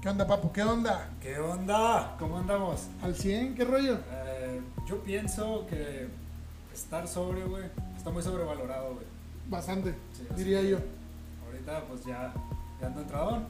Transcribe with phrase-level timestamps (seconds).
[0.00, 0.50] ¿Qué onda, papu?
[0.50, 1.10] ¿Qué onda?
[1.20, 2.16] ¿Qué onda?
[2.18, 2.86] ¿Cómo andamos?
[3.02, 3.54] ¿Al 100?
[3.54, 3.98] ¿Qué rollo?
[4.10, 6.08] Eh, yo pienso que
[6.72, 7.64] estar sobrio, güey,
[7.96, 9.04] está muy sobrevalorado, güey.
[9.48, 10.78] Bastante, Sí, diría yo.
[11.44, 12.32] Ahorita, pues ya,
[12.80, 13.44] ya ando entradón.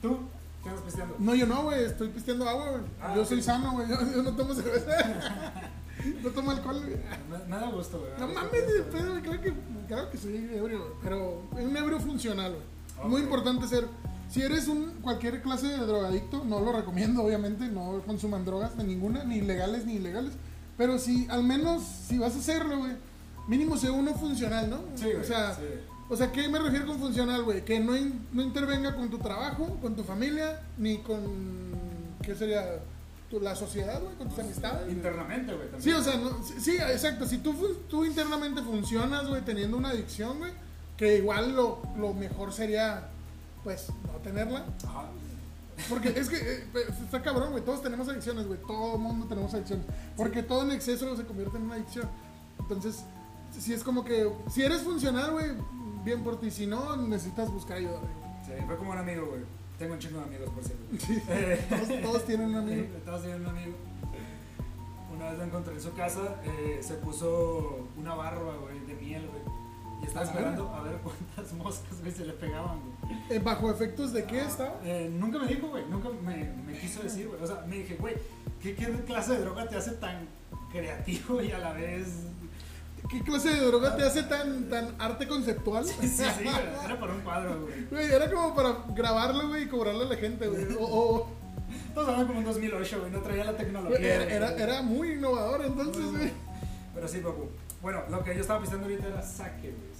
[0.00, 0.18] ¿Tú?
[0.62, 1.16] ¿Qué andas pisteando?
[1.18, 1.84] No, yo no, güey.
[1.84, 2.82] Estoy pisteando agua, güey.
[3.00, 3.28] Ah, yo ok.
[3.28, 3.88] soy sano, güey.
[3.88, 5.52] Yo, yo no tomo cerveza.
[6.22, 6.96] no tomo alcohol, güey.
[7.30, 8.12] Me, me da gusto, güey.
[8.18, 9.54] No mames, pedo, claro que,
[9.88, 10.90] claro que soy ebrio, güey.
[11.02, 13.08] Pero un ebrio funcional, güey.
[13.08, 13.88] Muy importante ser.
[14.28, 17.68] Si eres un cualquier clase de drogadicto, no lo recomiendo, obviamente.
[17.68, 20.32] No consuman drogas de ninguna, ni legales ni ilegales.
[20.76, 22.92] Pero si, al menos, si vas a hacerlo, güey,
[23.48, 24.78] mínimo sea uno funcional, ¿no?
[24.94, 25.16] Sí, güey.
[25.16, 25.62] O sea, sí.
[26.08, 27.64] O sea, ¿qué me refiero con funcional, güey?
[27.64, 31.20] Que no, in- no intervenga con tu trabajo, con tu familia, ni con.
[32.22, 32.64] ¿Qué sería?
[33.30, 34.88] Tu- la sociedad, güey, con tus amistades.
[34.92, 35.68] Internamente, güey.
[35.78, 37.26] Sí, o sea, no- sí, sí, exacto.
[37.26, 37.54] Si tú,
[37.88, 40.52] tú internamente funcionas, güey, teniendo una adicción, güey,
[40.96, 43.08] que igual lo, lo mejor sería,
[43.66, 44.64] pues, no tenerla.
[44.86, 45.06] Ajá.
[45.88, 47.64] Porque es que eh, pues, está cabrón, güey.
[47.64, 48.60] Todos tenemos adicciones, güey.
[48.60, 49.84] Todo el mundo tenemos adicciones.
[50.16, 52.08] Porque todo en exceso se convierte en una adicción.
[52.60, 53.04] Entonces,
[53.58, 54.30] si es como que.
[54.48, 55.46] Si eres funcional, güey,
[56.04, 56.52] bien por ti.
[56.52, 58.12] Si no, necesitas buscar ayuda, güey.
[58.46, 59.42] Sí, fue como un amigo, güey.
[59.80, 60.84] Tengo un chingo de amigos, por cierto.
[61.04, 61.20] Sí.
[61.28, 62.82] Eh, Todos, todos tienen un amigo.
[62.84, 63.76] Sí, Todos tienen un amigo.
[65.14, 69.26] Una vez lo encontré en su casa, eh, se puso una barba, güey, de miel,
[69.28, 69.42] güey.
[70.02, 72.95] Y estaba Ah, esperando a ver cuántas moscas, güey, se le pegaban, güey.
[73.30, 74.74] Eh, ¿Bajo efectos de qué estaba?
[74.84, 77.40] Eh, nunca me dijo, güey, nunca me, me quiso decir, güey.
[77.42, 78.14] O sea, me dije, güey,
[78.62, 80.28] ¿qué, ¿qué clase de droga te hace tan
[80.72, 82.06] creativo y a la vez...
[83.10, 85.84] ¿Qué clase de droga te hace tan, tan arte conceptual?
[85.84, 87.84] Sí, sí, güey, era para un cuadro, güey.
[87.88, 90.64] Güey, era como para grabarlo, güey, y cobrarle a la gente, güey.
[90.76, 91.30] O, o-
[91.94, 93.98] Todos hablan como un 2008, güey, no traía la tecnología.
[94.24, 96.30] era, era, era muy innovador, entonces, güey.
[96.94, 97.48] Pero sí, papu.
[97.80, 99.95] Bueno, lo que yo estaba pensando ahorita era saque, güey.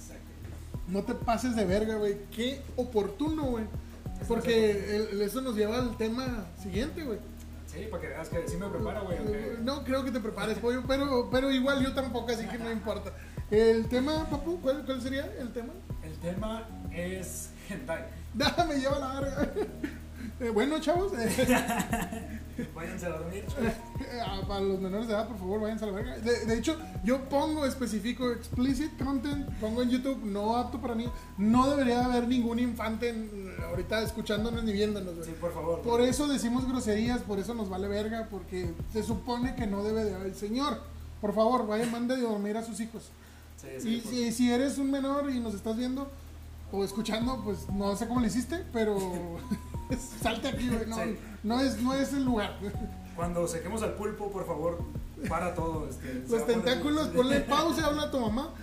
[0.87, 2.17] No te pases de verga, güey.
[2.35, 3.65] Qué oportuno, güey.
[4.27, 7.19] Porque el- eso nos lleva al tema siguiente, güey.
[7.67, 9.17] Sí, para que veas que sí me prepara, güey.
[9.61, 13.11] No creo que te prepares, pollo, pero, pero igual yo tampoco, así que no importa.
[13.51, 15.73] El tema, papu, ¿cuál, cuál sería el tema?
[16.03, 18.05] El tema es hentai.
[18.33, 19.53] Déjame lleva la verga.
[20.39, 21.29] Eh, bueno, chavos, eh,
[22.75, 23.45] Váyanse a dormir.
[24.25, 26.17] ah, para los menores de edad, por favor, váyanse a la verga.
[26.17, 31.07] De, de hecho, yo pongo específico explicit content, pongo en YouTube, no apto para mí.
[31.37, 35.13] No debería haber ningún infante en- ahorita escuchándonos ni viéndonos.
[35.25, 35.81] Sí, por favor.
[35.81, 40.03] Por eso decimos groserías, por eso nos vale verga, porque se supone que no debe
[40.05, 40.33] de haber.
[40.33, 40.81] Señor,
[41.21, 43.09] por favor, vaya, mande de dormir a sus hijos.
[43.61, 46.07] Sí, sí, Y si, si eres un menor y nos estás viendo
[46.71, 48.97] o escuchando, pues no sé cómo le hiciste, pero
[50.21, 50.85] salte aquí, güey.
[50.87, 51.17] No, Sí.
[51.43, 52.57] no, es, no es el lugar.
[53.15, 54.79] Cuando sequemos al pulpo, por favor,
[55.27, 55.87] para todo.
[55.89, 58.53] Este, Los tentáculos, ponle pausa, habla a tu mamá.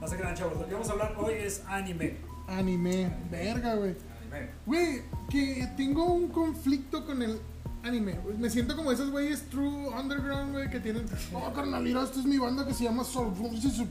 [0.00, 0.58] No se crean, chavos.
[0.58, 2.16] Lo que vamos a hablar hoy es anime.
[2.48, 3.96] Anime, verga, güey.
[4.30, 4.50] Anime.
[4.66, 7.40] Güey, que tengo un conflicto con el
[7.82, 8.18] anime.
[8.38, 11.04] Me siento como esos güeyes True Underground, güey, que tienen.
[11.32, 13.04] Oh, carnal, mira, esta es mi banda que se llama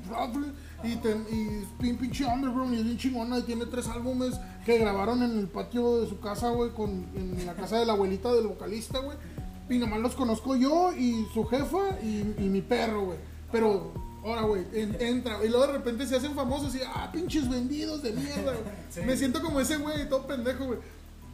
[0.07, 3.39] Brother", Y, te- y bien pinche Underground y es bien chingona.
[3.39, 4.35] Y tiene tres álbumes
[4.65, 7.93] que grabaron en el patio de su casa, güey, con, en la casa de la
[7.93, 9.17] abuelita del vocalista, güey.
[9.69, 13.17] Y nomás los conozco yo y su jefa y, y mi perro, güey.
[13.51, 14.07] Pero.
[14.21, 15.43] Ahora, güey, en- entra.
[15.45, 18.53] Y luego de repente se hacen famosos y, ah, pinches vendidos de mierda.
[18.89, 19.01] Sí.
[19.05, 20.79] Me siento como ese güey, todo pendejo, güey.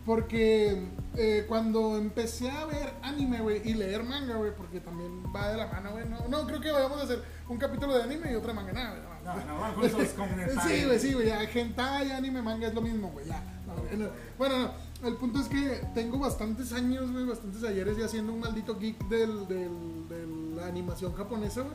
[0.06, 5.50] Porque eh, cuando empecé a ver anime, güey, y leer manga, güey, porque también va
[5.50, 6.08] de la mano, güey.
[6.08, 8.72] No, no, creo que vayamos a hacer un capítulo de anime y otro de manga,
[8.74, 9.16] nada, güey.
[9.26, 10.68] No, no, con hentai.
[10.80, 11.28] Sí, güey, sí, güey.
[11.28, 13.26] ya, Hentai, anime, manga es lo mismo, güey.
[13.26, 13.42] Ya.
[13.66, 14.10] No, no.
[14.38, 15.08] Bueno, no.
[15.08, 19.08] El punto es que tengo bastantes años, güey, bastantes ayeres ya siendo un maldito geek
[19.08, 21.74] del, del- de la animación japonesa, güey.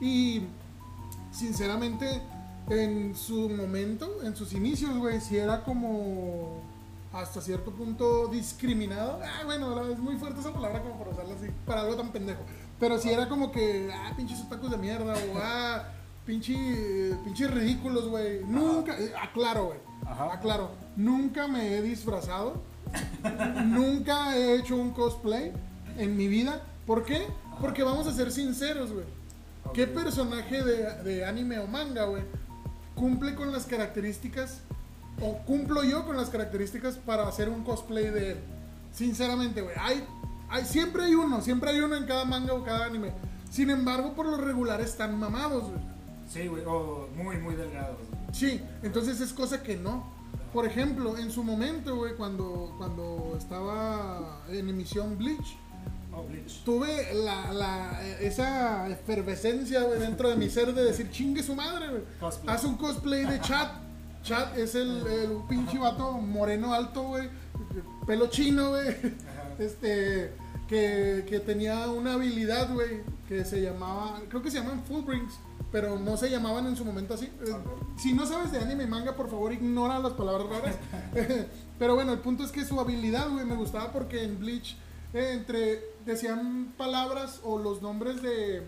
[0.00, 0.42] Y
[1.32, 2.20] sinceramente,
[2.68, 6.62] en su momento, en sus inicios, güey, sí era como
[7.12, 9.20] hasta cierto punto discriminado.
[9.22, 12.42] Ah, bueno, es muy fuerte esa palabra como para usarla así, para algo tan pendejo.
[12.80, 15.84] Pero sí era como que, ah, pinches otakus de mierda, o ah,
[16.24, 16.54] pinche,
[17.24, 18.44] pinches ridículos, güey.
[18.44, 19.78] Nunca, eh, aclaro, güey.
[20.32, 22.62] Aclaro, nunca me he disfrazado.
[23.66, 25.52] nunca he hecho un cosplay
[25.98, 26.62] en mi vida.
[26.86, 27.26] ¿Por qué?
[27.60, 29.06] Porque vamos a ser sinceros, güey.
[29.74, 32.24] ¿Qué personaje de, de anime o manga, güey,
[32.94, 34.62] cumple con las características,
[35.22, 38.38] o cumplo yo con las características para hacer un cosplay de él?
[38.92, 40.04] Sinceramente, güey, hay,
[40.50, 43.12] hay, siempre hay uno, siempre hay uno en cada manga o cada anime.
[43.50, 45.80] Sin embargo, por lo regular están mamados, güey.
[46.28, 47.98] Sí, güey, o muy, muy delgados.
[48.32, 50.10] Sí, entonces es cosa que no.
[50.52, 55.56] Por ejemplo, en su momento, güey, cuando, cuando estaba en emisión Bleach,
[56.14, 56.62] Oh, Bleach.
[56.64, 61.88] tuve la, la, esa efervescencia, güey, dentro de mi ser de decir, chingue su madre,
[61.88, 62.02] güey.
[62.46, 63.72] Haz un cosplay de chat.
[64.22, 67.28] Chat es el, el pinche vato moreno alto, güey,
[68.06, 68.96] pelo chino, güey.
[69.58, 70.32] Este,
[70.68, 75.34] que, que tenía una habilidad, güey, que se llamaba, creo que se llaman Fullbrings,
[75.70, 77.26] pero no se llamaban en su momento así.
[77.26, 77.56] Eh.
[77.96, 80.76] Si no sabes de anime y manga, por favor, ignora las palabras raras.
[81.78, 84.76] pero bueno, el punto es que su habilidad, güey, me gustaba porque en Bleach,
[85.12, 88.62] eh, entre, decían palabras o los nombres de,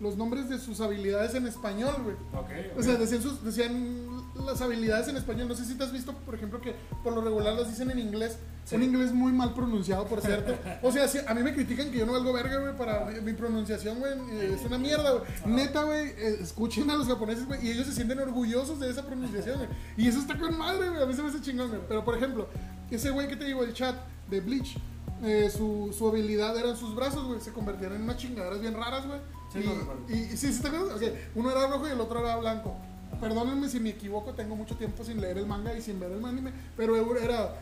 [0.00, 2.16] los nombres de sus habilidades en español, güey.
[2.32, 2.78] Ok, ok.
[2.78, 4.06] O sea, decían, sus, decían
[4.46, 5.46] las habilidades en español.
[5.48, 6.74] No sé si te has visto, por ejemplo, que
[7.04, 8.38] por lo regular las dicen en inglés.
[8.64, 8.76] Sí.
[8.76, 10.54] Un inglés muy mal pronunciado, por cierto.
[10.82, 13.20] O sea, sí, a mí me critican que yo no valgo verga, güey, para mi,
[13.20, 14.12] mi pronunciación, güey.
[14.32, 15.24] eh, Es una mierda, güey.
[15.46, 19.04] Neta, güey, eh, escuchen a los japoneses, güey, y ellos se sienten orgullosos de esa
[19.04, 19.68] pronunciación, güey.
[19.96, 21.02] Y eso está con madre, güey.
[21.02, 21.80] A mí se me hace chingón, güey.
[21.88, 22.48] Pero, por ejemplo,
[22.90, 23.96] ese güey que te digo, el chat
[24.30, 24.76] de Bleach.
[25.24, 27.40] eh, su, su habilidad eran sus brazos, güey.
[27.40, 29.20] Se convertían en unas chingaderas bien raras, güey.
[29.52, 29.64] Sí,
[30.08, 30.96] y, y- sí, sí, ¿te acuerdas?
[30.96, 31.02] Ok,
[31.34, 32.76] uno era rojo y el otro era blanco.
[33.20, 36.24] Perdónenme si me equivoco, tengo mucho tiempo sin leer el manga y sin ver el
[36.24, 37.54] anime, pero era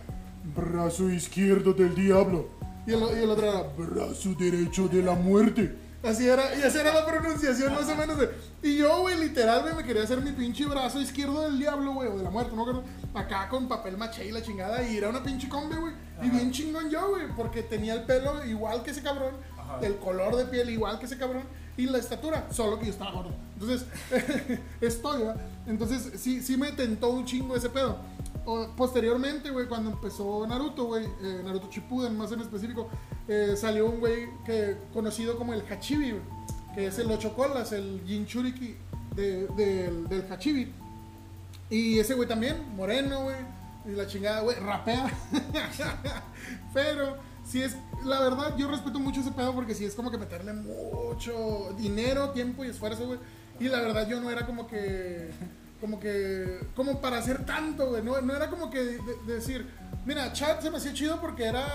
[0.55, 2.49] brazo izquierdo del diablo
[2.87, 5.76] y el, y el otro era brazo derecho de la muerte.
[6.02, 8.19] Así era, y esa era la pronunciación más o menos.
[8.19, 8.31] de-
[8.62, 12.08] y yo, güey, literal, güey, me quería hacer mi pinche brazo izquierdo del diablo, güey,
[12.08, 12.85] o de la muerte, no acuerdo.
[13.14, 15.93] Acá con papel maché y la chingada, y era una pinche combe, güey.
[16.23, 19.81] Y bien chingón yo, güey, porque tenía el pelo igual que ese cabrón, Ajá.
[19.82, 21.43] el color de piel igual que ese cabrón
[21.78, 23.30] y la estatura, solo que yo estaba gordo.
[23.54, 23.86] Entonces,
[24.82, 25.40] estoy, ¿verdad?
[25.66, 27.96] Entonces, sí, sí me tentó un chingo ese pedo.
[28.44, 32.88] O- posteriormente, güey, cuando empezó Naruto, güey, eh, Naruto Shippuden más en específico,
[33.28, 36.22] eh, salió un güey que conocido como el Hachibi, güey,
[36.75, 38.75] que es el ocho colas, el Jinchuriki
[39.14, 40.72] de- del, del Hachibi.
[41.70, 43.36] Y ese güey también, moreno, güey,
[43.86, 45.10] y la chingada, güey, rapea.
[46.75, 47.16] Pero
[47.49, 50.53] si es, la verdad, yo respeto mucho ese pedo porque si es como que meterle
[50.53, 53.19] mucho dinero, tiempo y esfuerzo, güey.
[53.61, 55.31] Y la verdad yo no era como que,
[55.81, 58.03] como que, como para hacer tanto, güey.
[58.03, 59.67] No, no era como que de- de decir,
[60.05, 61.67] mira, Chad se me hacía chido porque era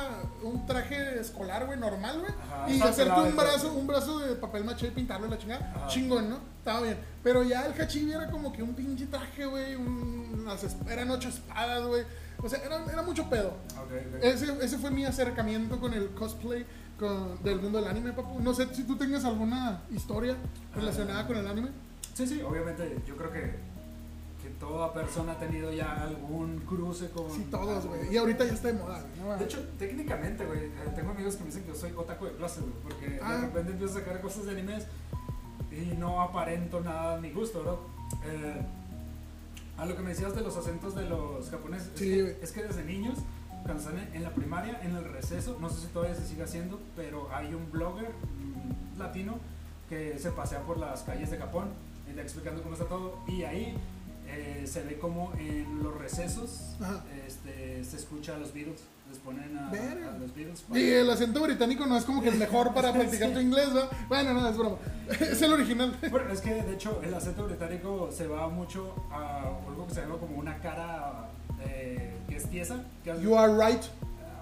[0.44, 2.32] un traje escolar, güey, normal, güey.
[2.32, 5.88] Ajá, Y hacerte un brazo, un brazo de papel maché y pintarlo la chingada, Ajá.
[5.88, 6.38] chingón, ¿no?
[6.60, 6.98] Estaba bien.
[7.24, 9.76] Pero ya el Hachibi era como que un pinche traje, güey.
[9.76, 10.46] un-
[10.90, 12.04] eran ocho espadas, güey.
[12.44, 13.50] O sea, era, era mucho pedo.
[13.78, 14.24] Ok, ok.
[14.24, 16.66] Ese, ese fue mi acercamiento con el cosplay
[17.00, 18.40] con- del mundo del anime, papu.
[18.42, 20.36] No sé si tú tengas alguna historia
[20.76, 21.70] relacionada con el anime.
[22.14, 23.42] Sí, sí, obviamente yo creo que,
[24.44, 27.32] que toda persona ha tenido ya algún cruce con...
[27.32, 28.14] Sí, todos, güey.
[28.14, 29.04] Y ahorita ya está de moda.
[29.20, 29.38] ¿no?
[29.38, 32.32] De hecho, técnicamente, güey, eh, tengo amigos que me dicen que yo soy otaku de
[32.34, 33.34] clase, güey, porque Ah.
[33.36, 34.84] de repente empiezo a sacar cosas de animes
[35.72, 37.80] y no aparento nada a mi gusto, ¿verdad?
[38.26, 38.62] Eh,
[39.78, 42.36] a lo que me decías de los acentos de los japoneses, es, que, güey.
[42.42, 43.20] es que desde niños,
[43.64, 46.44] cuando están en, en la primaria, en el receso, no sé si todavía se sigue
[46.44, 49.38] haciendo, pero hay un blogger mm, latino
[49.90, 51.70] que se pasea por las calles de Japón,
[52.08, 53.76] y está explicando cómo está todo, y ahí
[54.28, 56.76] eh, se ve como en los recesos
[57.28, 60.64] este, se escucha a los Beatles, les ponen a, a los Beatles.
[60.74, 63.90] Y el acento británico no es como que el mejor para practicar tu inglés, ¿verdad?
[64.08, 64.78] Bueno, no, es broma.
[65.10, 65.98] Es el original.
[66.10, 70.02] Bueno, es que de hecho el acento británico se va mucho a algo que se
[70.02, 71.30] llama como una cara
[71.62, 72.84] eh, que es tiesa.
[73.04, 73.84] Que You are right.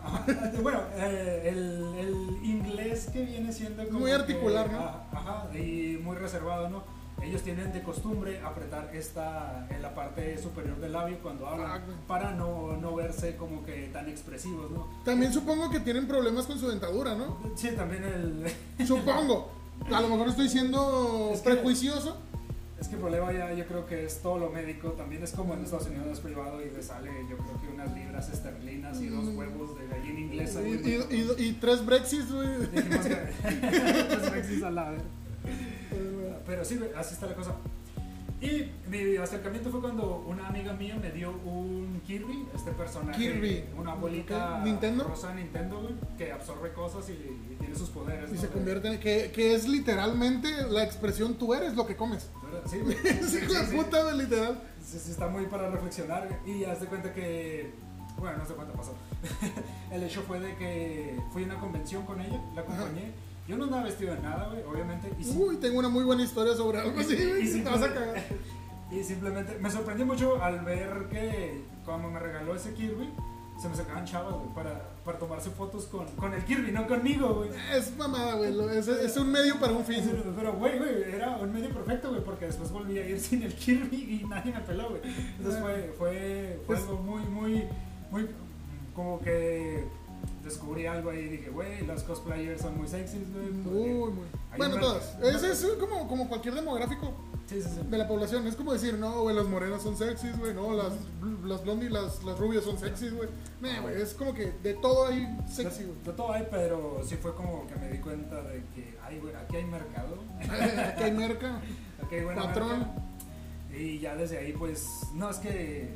[0.63, 4.80] Bueno, eh, el, el inglés que viene siendo como Muy que- articular, ¿no?
[4.80, 6.83] ah, Ajá, y muy reservado, ¿no?
[7.23, 11.81] Ellos tienen de costumbre apretar esta en la parte superior del labio cuando hablan Ah,
[12.07, 14.87] para no, no verse como que tan expresivos, ¿no?
[15.06, 17.37] También supongo que tienen problemas con su dentadura, ¿no?
[17.56, 18.51] Sí, también el...
[18.87, 19.51] Supongo.
[19.92, 22.18] A lo mejor estoy siendo Es que- prejuicioso.
[22.80, 25.54] Es que el problema ya yo creo que es todo lo médico, también es como
[25.54, 29.06] en Estados Unidos es privado y le sale yo creo que unas libras esterlinas y
[29.09, 29.37] dos Mm.
[29.37, 30.61] huevos de gallina inglesa.
[30.68, 32.47] Y, y- y- y tres Brexits, güey.
[32.73, 34.71] Dijimos que pues, no
[36.45, 37.56] Pero sí, así está la cosa.
[38.42, 43.66] Y mi acercamiento fue cuando una amiga mía me dio un Kirby, este personaje, Kirby.
[43.78, 44.62] una bolita.
[44.64, 45.04] ¿Nintendo?
[45.04, 48.31] rosa Nintendo, güey, que absorbe cosas y, y tiene sus poderes.
[48.31, 48.42] Y ¿no?
[48.42, 49.00] se De- convierte en.
[49.00, 52.31] Que, que es literalmente la expresión tú eres lo que comes.
[52.44, 52.62] ¿verdad?
[52.68, 52.98] Sí, güey.
[52.98, 53.76] Sí, de sí, sí.
[53.78, 54.60] puta, literal.
[54.83, 57.71] Sí, sí, está muy para reflexionar y haz de cuenta que,
[58.18, 58.95] bueno, no sé cuánto pasó.
[59.92, 63.12] El hecho fue de que fui a una convención con ella, la acompañé.
[63.48, 65.12] Yo no andaba vestido de nada, güey, obviamente.
[65.19, 67.48] Y, Uy, tengo una muy buena historia sobre algo así, y güey.
[67.48, 68.24] sim- Te vas a cagar.
[68.92, 73.10] y simplemente me sorprendió mucho al ver que cuando me regaló ese Kirby,
[73.62, 77.33] se me sacaban chavas, güey, para, para tomarse fotos con, con el Kirby, no conmigo,
[77.36, 77.50] güey.
[77.76, 78.78] Es mamada, güey.
[78.78, 80.02] Es, es un medio para un fin.
[80.36, 83.54] Pero, güey, güey, era un medio perfecto, güey, porque después volví a ir sin el
[83.54, 85.02] Kirby y nadie me peló, güey.
[85.38, 87.64] Entonces fue, fue, fue algo muy, muy,
[88.10, 88.28] muy,
[88.95, 89.86] como que
[90.44, 93.51] descubrí algo ahí y dije, güey, los cosplayers son muy sexys, güey.
[93.51, 94.25] Muy, muy.
[94.57, 95.18] Bueno, todas.
[95.21, 97.13] Es, es como, como cualquier demográfico.
[97.45, 97.87] Sí, sí, sí.
[97.90, 98.47] de la población.
[98.47, 100.94] Es como decir, no, güey, las morenas son sexys, güey, no, las,
[101.44, 103.28] las blondies, las, las rubias son sexys, güey.
[103.59, 106.04] Nah, güey, es como que de todo hay sexy, De, güey.
[106.04, 109.35] de todo hay, pero sí fue como que me di cuenta de que, ay, güey,
[109.35, 110.18] aquí hay mercado.
[110.40, 111.61] Aquí hay merca.
[112.04, 112.87] Aquí hay buena Patrón.
[113.78, 115.94] Y ya desde ahí, pues, no es que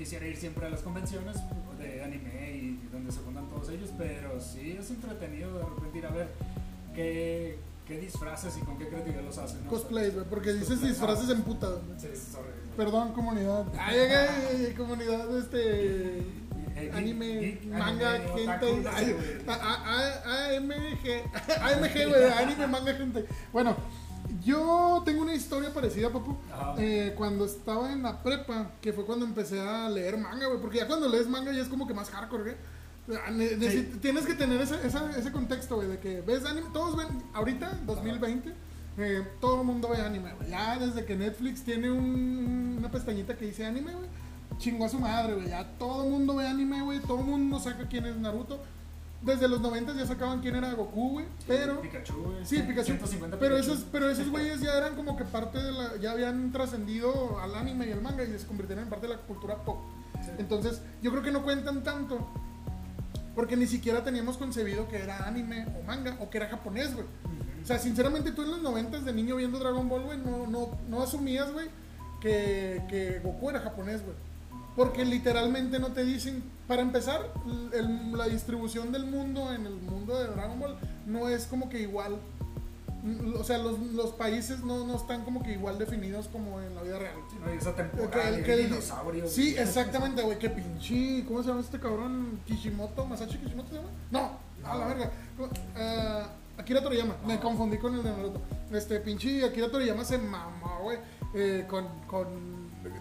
[0.00, 1.36] quisiera ir siempre a las convenciones
[1.78, 6.06] de anime y donde se juntan todos ellos, pero sí es entretenido de repente ir
[6.06, 6.28] a ver
[6.94, 9.62] qué, qué disfraces y con qué creatividad los hacen.
[9.62, 9.68] ¿no?
[9.68, 12.00] Cosplays, güey, porque dices Cosplay, disfraces en puta, güey.
[12.00, 12.48] Sí, sorry.
[12.78, 13.66] Perdón, comunidad.
[13.78, 16.20] Ay, ay, comunidad, este.
[16.20, 18.88] Eh, Anime, manga, gente.
[18.88, 19.50] AMG.
[21.60, 23.26] AMG, güey, anime, manga, gente.
[23.52, 23.76] Bueno,
[24.44, 26.36] yo tengo una historia parecida, papu.
[26.52, 26.74] Ajá.
[26.78, 30.60] Eh, cuando estaba en la prepa, que fue cuando empecé a leer manga, güey.
[30.60, 32.56] Porque ya cuando lees manga ya es como que más hardcore, güey.
[33.26, 33.48] Ah, ne-
[34.00, 36.68] Tienes que tener ese, esa- ese contexto, güey, de que ves anime.
[36.72, 38.54] Todos ven, ahorita, 2020,
[38.98, 40.50] eh, todo el mundo ve anime, güey.
[40.50, 44.08] Ya desde que Netflix tiene un- una pestañita que dice anime, güey,
[44.58, 45.48] chingó a su madre, güey.
[45.48, 47.00] Ya todo el mundo ve anime, güey.
[47.00, 48.62] Todo el mundo saca quién es Naruto.
[49.22, 51.26] Desde los 90 ya sacaban quién era Goku, güey.
[51.46, 51.80] Pero.
[51.82, 52.44] Pikachu, güey.
[52.44, 52.92] Sí, Pikachu.
[52.92, 55.96] 150 Pero esos, pero esos güeyes ya eran como que parte de la.
[55.96, 59.20] Ya habían trascendido al anime y al manga y se convirtieron en parte de la
[59.20, 59.78] cultura pop.
[60.24, 60.30] Sí.
[60.38, 62.26] Entonces, yo creo que no cuentan tanto.
[63.34, 67.06] Porque ni siquiera teníamos concebido que era anime o manga o que era japonés, güey.
[67.62, 70.78] O sea, sinceramente, tú en los 90 de niño viendo Dragon Ball, güey, no, no,
[70.88, 71.68] no asumías, güey,
[72.20, 74.16] que, que Goku era japonés, güey.
[74.74, 77.32] Porque literalmente no te dicen, para empezar,
[77.72, 81.80] el- la distribución del mundo en el mundo de Dragon Ball no es como que
[81.80, 82.16] igual.
[83.02, 86.74] Mm, O sea, los, los países no, no están como que igual definidos como en
[86.76, 87.14] la vida real.
[87.28, 89.28] Sí, no, esa temporada Que que el-.
[89.28, 90.38] Sí, exactamente, güey.
[90.38, 91.24] Que pinche.
[91.26, 92.38] ¿Cómo se llama este cabrón?
[92.46, 93.88] Kishimoto, Masashi Kishimoto se llama?
[94.12, 94.30] No,
[94.64, 95.10] a la verga.
[95.76, 96.22] Eh,
[96.58, 98.40] Akira Toriyama, me confundí con el de Naruto.
[98.70, 100.98] Este pinche Akira Toriyama se mamó, güey.
[101.34, 102.28] eh, con, con.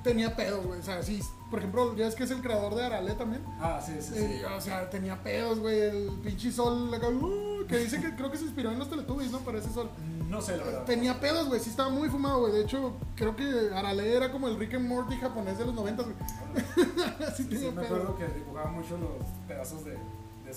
[0.04, 0.80] Tenía pedos, güey.
[0.80, 1.22] O sea, sí.
[1.50, 3.44] Por ejemplo, ya es que es el creador de Arale también.
[3.60, 4.20] Ah, sí, sí, sí.
[4.20, 5.80] Eh, o sea, tenía pedos, güey.
[5.80, 6.92] El pinche sol.
[6.94, 9.40] uh, que dice que creo que se inspiró en los Teletubbies, ¿no?
[9.40, 9.90] Para ese sol.
[10.30, 10.84] No sé, la verdad.
[10.86, 11.60] Tenía pedos, güey.
[11.60, 12.54] Sí, estaba muy fumado, güey.
[12.54, 16.04] De hecho, creo que Arale era como el Rick and Morty japonés de los 90,
[16.04, 16.16] güey.
[17.36, 17.86] sí, Sí, tenía me pedos.
[18.00, 19.98] acuerdo que dibujaba mucho los pedazos de.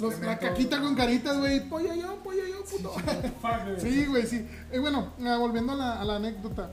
[0.01, 1.69] Los, la caquita con caritas, güey.
[1.69, 2.95] Pollo yo, pollo yo, puto.
[3.79, 4.47] Sí, güey, sí.
[4.71, 6.71] Eh, bueno, eh, volviendo a la, a la anécdota.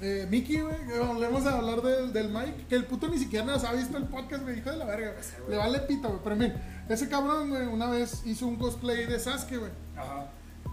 [0.00, 0.76] Eh, Mickey, güey,
[1.06, 4.04] volvemos a hablar del, del Mike, que el puto ni siquiera nos ha visto el
[4.04, 5.12] podcast, me hijo de la verga.
[5.12, 5.50] Güey.
[5.50, 6.20] Le vale pita, güey.
[6.22, 6.54] Pero bien,
[6.88, 9.72] ese cabrón, güey, una vez hizo un cosplay de Sasuke, güey.
[9.96, 10.30] Ajá.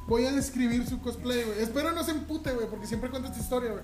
[0.08, 1.60] Voy a describir su cosplay, güey.
[1.60, 3.84] Espero no se empute, güey, porque siempre cuenta esta historia, güey.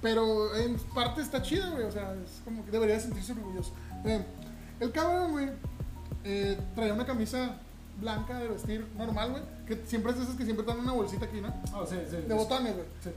[0.00, 1.84] Pero en parte está chida, güey.
[1.84, 3.72] O sea, es como que debería sentirse orgulloso.
[4.04, 4.24] Eh,
[4.78, 5.48] el cabrón, güey,
[6.22, 7.58] eh, traía una camisa
[8.00, 9.42] blanca de vestir normal, güey.
[9.66, 11.52] Que siempre es de esas que siempre dan una bolsita aquí, ¿no?
[11.74, 12.16] Oh, sí, sí.
[12.16, 12.86] De botones, güey.
[13.02, 13.10] Sí.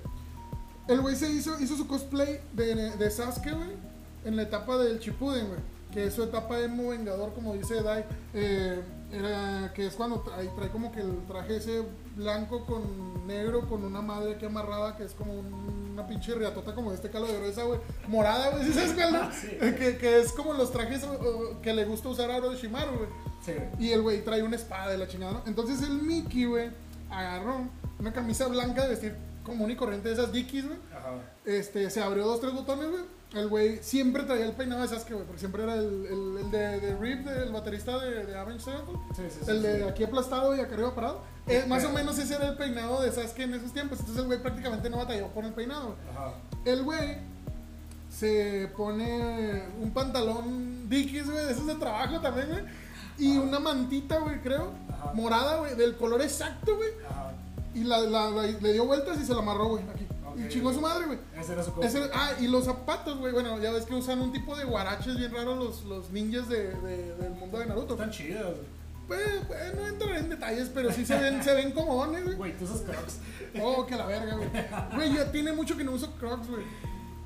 [0.89, 3.69] El güey se hizo, hizo su cosplay de, de Sasuke, güey,
[4.25, 5.60] en la etapa del Chipuden, güey.
[5.93, 8.05] Que es su etapa emo vengador, como dice Dai.
[8.34, 8.79] Eh,
[9.12, 11.84] era, que es cuando trae, trae como que el traje ese
[12.15, 16.75] blanco con negro, con una madre aquí amarrada, que es como un- una pinche riatota
[16.75, 17.79] como de este calo de gruesa, güey.
[18.08, 19.31] Morada, güey, ¿sí sabes cuál, no?
[19.41, 19.48] Sí.
[19.60, 23.10] Que, que es como los trajes o, que le gusta usar a Orochimaru, güey.
[23.43, 23.88] Sí, güey.
[23.88, 25.43] Y el güey trae una espada de la chingada, ¿no?
[25.48, 26.69] Entonces el Mickey, güey,
[27.10, 27.67] agarró
[28.00, 29.15] una camisa blanca de vestir
[29.50, 30.79] común y corriente de esas Dickies, güey.
[31.46, 33.03] Este, se abrió dos, tres botones, güey.
[33.34, 36.51] El güey siempre traía el peinado de Sasuke, güey, porque siempre era el, el, el
[36.51, 39.00] de, de Rip, el baterista de, de Avenged Sevenfold.
[39.15, 39.51] Sí, sí, sí.
[39.51, 41.22] El de aquí aplastado y acá arriba parado.
[41.46, 44.00] Eh, más o menos ese era el peinado de Sasuke en esos tiempos.
[44.00, 45.96] Entonces el güey prácticamente no batalló por el peinado.
[46.12, 46.34] Ajá.
[46.65, 47.18] El güey
[48.10, 52.63] se pone un pantalón Dickies, güey, de esos de trabajo también, güey.
[53.20, 53.41] Y Ajá.
[53.41, 54.72] una mantita, güey, creo.
[54.91, 55.12] Ajá.
[55.13, 56.89] Morada, güey, del color exacto, güey.
[57.08, 57.28] Ajá.
[57.79, 60.05] Y la, la- la- le dio vueltas y se la amarró, güey, aquí.
[60.38, 61.19] Y chingó a su madre, güey.
[61.38, 63.33] Ese era su Ese- ah, y los zapatos, güey.
[63.33, 66.74] Bueno, ya ves que usan un tipo de guaraches bien raros los, los ninjas de,
[66.75, 67.93] de- del mundo de Naruto.
[67.95, 68.55] Están chidos.
[69.07, 72.36] Pues, pues, no entraré en detalles, pero sí se ven, se ven comodones, güey.
[72.38, 73.17] Güey, tú usas crocs.
[73.62, 74.50] Oh, que la verga, güey.
[74.95, 76.63] Güey, ya tiene mucho que no uso Crocs, güey.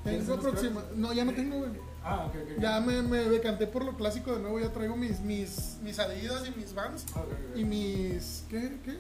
[0.04, 0.82] ¿Tienes Tengo unos aproxima.
[0.96, 1.72] No, ya no tengo, güey.
[2.04, 2.52] Ah, ok, ok.
[2.58, 2.62] ok.
[2.62, 4.60] Ya me, me decanté por lo clásico de nuevo.
[4.60, 7.06] Ya traigo mis, mis, mis Adidas y mis Vans.
[7.16, 7.58] Ah, ok, ok.
[7.58, 8.44] Y mis.
[8.50, 8.78] ¿Qué?
[8.84, 8.98] ¿Qué?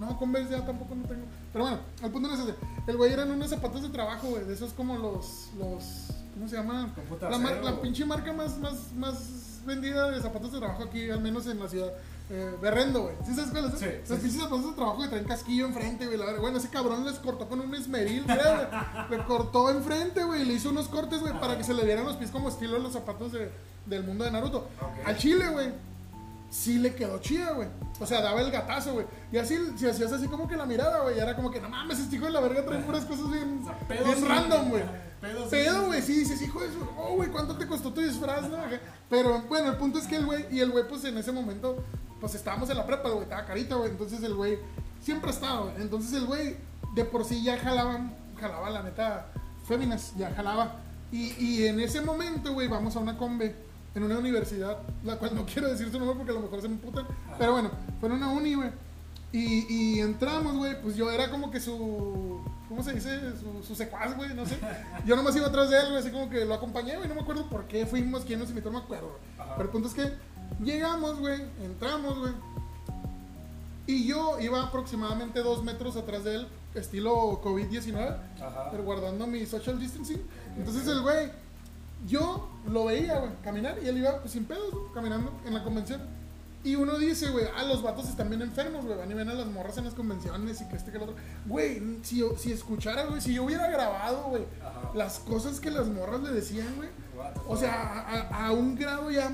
[0.00, 1.24] No, Converse ya tampoco no tengo.
[1.52, 2.54] Pero bueno, el punto no es ese.
[2.86, 4.44] El güey eran unos zapatos de trabajo, güey.
[4.44, 5.50] De esos como los.
[5.58, 6.92] los ¿Cómo se llaman?
[7.20, 11.20] La, mar- la pinche marca más, más, más vendida de zapatos de trabajo aquí, al
[11.20, 11.92] menos en la ciudad.
[12.30, 13.14] Eh, Berrendo, güey.
[13.24, 13.78] ¿Sí sabes cuál es?
[13.78, 16.18] Sí, Los sí, pinches zapatos de trabajo que traen casquillo enfrente, güey.
[16.40, 19.18] Bueno, ese cabrón les cortó con un esmeril, mira, güey.
[19.20, 20.44] Le cortó enfrente, güey.
[20.44, 22.80] Le hizo unos cortes, güey, para que se le vieran los pies como estilo de
[22.80, 23.52] los zapatos de-
[23.86, 24.66] del mundo de Naruto.
[24.80, 25.06] Ok.
[25.06, 25.68] Al chile, güey.
[26.54, 27.68] Sí le quedó chida, güey.
[27.98, 29.06] O sea, daba el gatazo, güey.
[29.32, 31.98] Y así, si hacías así como que la mirada, güey, era como que, no mames,
[31.98, 34.24] este hijo de la verga trae puras cosas bien, O sea, pedo bien sí.
[34.24, 34.84] random, güey.
[35.20, 35.50] Pedo sí.
[35.50, 38.58] Pedo, güey, sí, dices, hijo de su, oh, güey, ¿cuánto te costó tu disfraz, no?
[39.10, 41.82] Pero, bueno, el punto es que el güey, y el güey, pues, en ese momento,
[42.20, 43.90] pues, estábamos en la prepa, güey, estaba carita, güey.
[43.90, 44.58] Entonces, el güey
[45.00, 45.74] siempre estaba, güey.
[45.82, 46.56] Entonces, el güey,
[46.94, 49.26] de por sí ya jalaba, jalaba, la neta,
[49.66, 50.76] féminas, ya jalaba.
[51.10, 53.56] Y, y en ese momento, güey, vamos a una combe
[53.94, 56.68] en una universidad, la cual no quiero decir su nombre porque a lo mejor se
[56.68, 57.06] me putan.
[57.38, 57.70] Pero bueno,
[58.00, 58.70] fue en una uni, güey.
[59.32, 62.40] Y, y entramos, güey, pues yo era como que su.
[62.68, 63.20] ¿Cómo se dice?
[63.36, 64.58] Su, su secuaz, güey, no sé.
[65.06, 67.20] Yo nomás iba atrás de él, güey, así como que lo acompañé, güey, no me
[67.20, 69.18] acuerdo por qué fuimos, quién nos invitó, no me acuerdo.
[69.38, 69.52] Ajá.
[69.56, 70.12] Pero el punto es que
[70.64, 72.32] llegamos, güey, entramos, güey.
[73.86, 78.70] Y yo iba aproximadamente dos metros atrás de él, estilo COVID-19 Ajá.
[78.70, 80.22] pero guardando mi social distancing.
[80.56, 81.30] Entonces el güey,
[82.06, 85.62] yo lo veía, güey, caminar y él iba pues, sin pedos, güey, caminando en la
[85.64, 86.00] convención.
[86.62, 89.34] Y uno dice, güey, ah, los vatos están bien enfermos, güey, van y ven a
[89.34, 91.14] las morras en las convenciones y que este que el otro.
[91.44, 94.44] Güey, si, yo- si escuchara, güey, si yo hubiera grabado, güey,
[94.94, 96.88] las cosas que las morras le decían, güey,
[97.46, 97.74] o sea,
[98.06, 98.12] a,
[98.44, 99.30] a- a un grado ya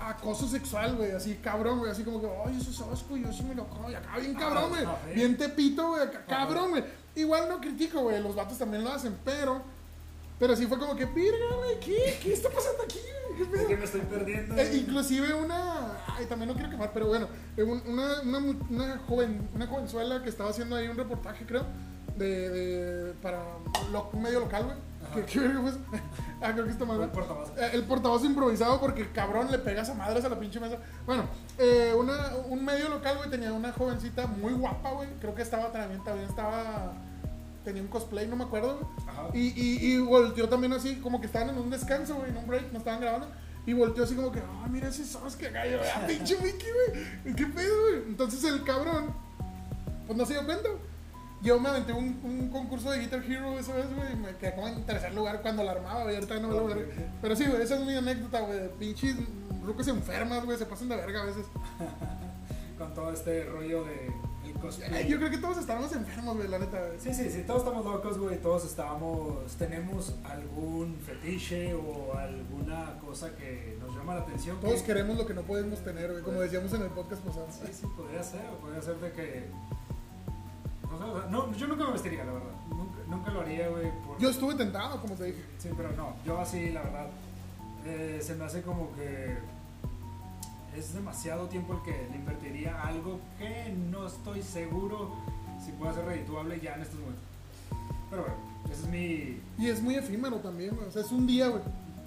[0.00, 3.42] acoso sexual, güey, así cabrón, güey, así como que, ay, eso es asco, yo sí
[3.44, 6.84] me lo como, y acá bien cabrón, güey, Ah, bien tepito, güey, cabrón, güey.
[7.16, 9.62] Igual no critico, güey, los vatos también lo hacen, pero,
[10.38, 12.18] pero sí fue como que, virga, güey, ¿qué?
[12.22, 12.98] ¿Qué está pasando aquí?
[13.36, 14.56] ¿Qué ¿De pedo?" qué me estoy perdiendo?
[14.56, 18.38] Eh, inclusive una, ay, también no quiero quemar, pero bueno, eh, un- una, una,
[18.70, 21.64] una joven, una jovenzuela que estaba haciendo ahí un reportaje, creo,
[22.16, 23.38] de, de para
[23.92, 24.76] lo- un medio local, güey.
[25.14, 25.78] ¿Qué, qué verga fue eso?
[26.42, 27.08] ah, creo que está mal, güey.
[27.08, 27.48] el portavoz.
[27.56, 30.76] Eh, El portavoz improvisado porque el cabrón le pegas a madres a la pinche mesa.
[31.06, 31.24] Bueno,
[31.58, 35.08] eh, una- un medio local, güey, tenía una jovencita muy guapa, güey.
[35.20, 36.92] Creo que estaba también, también estaba.
[37.68, 38.80] Tenía un cosplay, no me acuerdo.
[39.06, 39.28] Ajá.
[39.34, 42.46] Y, y, y volteó también así, como que estaban en un descanso, güey, en un
[42.46, 43.28] break, no estaban grabando.
[43.66, 46.68] Y volteó así como que, ah, mira ese sos que gallo, ah, pinche Mickey,
[47.24, 47.36] güey.
[47.36, 48.02] ¿Qué pedo, güey?
[48.08, 49.12] Entonces el cabrón,
[50.06, 50.70] pues no se dio cuenta.
[51.42, 54.54] Yo me aventé un, un concurso de Guitar Hero esa vez, güey, y me quedé
[54.54, 56.84] como en tercer lugar cuando la armaba, güey, ahorita no me lo Ok, veré.
[56.84, 57.10] ok.
[57.20, 58.58] Pero sí, güey, esa es mi anécdota, güey.
[58.60, 59.14] de Pinches
[59.62, 61.44] rucos enfermas, güey, se pasan de verga a veces.
[62.78, 64.10] Con todo este rollo de
[64.60, 65.08] cosplay.
[65.08, 66.78] Yo creo que todos estábamos enfermos, güey, la neta.
[66.86, 66.98] güey.
[67.00, 73.34] Sí, sí, sí, todos estamos locos, güey, todos estamos, tenemos algún fetiche o alguna cosa
[73.36, 74.60] que nos llama la atención.
[74.60, 77.46] Todos que- queremos lo que no podemos tener, güey, como decíamos en el podcast pasado.
[77.50, 79.46] Sí, sí, podría ser, podría ser de que...
[80.90, 82.50] No, sé, o sea, no, yo nunca me vestiría, la verdad.
[82.70, 83.90] Nunca, nunca lo haría, güey.
[84.06, 85.44] por- Yo estuve tentado, como te dije.
[85.58, 87.06] Sí, pero no, yo así, la verdad,
[87.84, 89.36] eh, se me hace como que
[90.78, 95.12] es demasiado tiempo el que le invertiría a algo que no estoy seguro
[95.64, 97.24] si puede ser redituable ya en estos momentos.
[98.10, 98.36] Pero bueno,
[98.72, 99.40] ese es mi...
[99.58, 100.88] Y es muy efímero también, güey.
[100.88, 101.62] O sea, es un día, güey.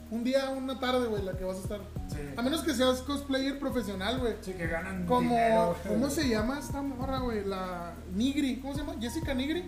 [0.10, 1.80] Un día, una tarde, güey, la que vas a estar.
[2.10, 4.36] Sí, A menos que seas cosplayer profesional, güey.
[4.42, 5.76] sí, que ganan Como, dinero.
[5.88, 7.46] ¿cómo se llama esta morra, güey?
[7.46, 8.96] La Nigri, ¿cómo se llama?
[9.00, 9.64] Jessica Nigri.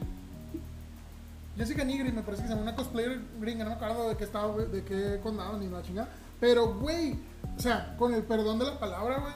[1.56, 4.24] Jessica Nigri, me parece que se llama una cosplayer gringa, no me acuerdo de qué
[4.24, 6.10] estado, güey, de qué condado, ni la chingada.
[6.40, 7.16] Pero, güey,
[7.58, 9.34] o sea, con el perdón de la palabra, güey,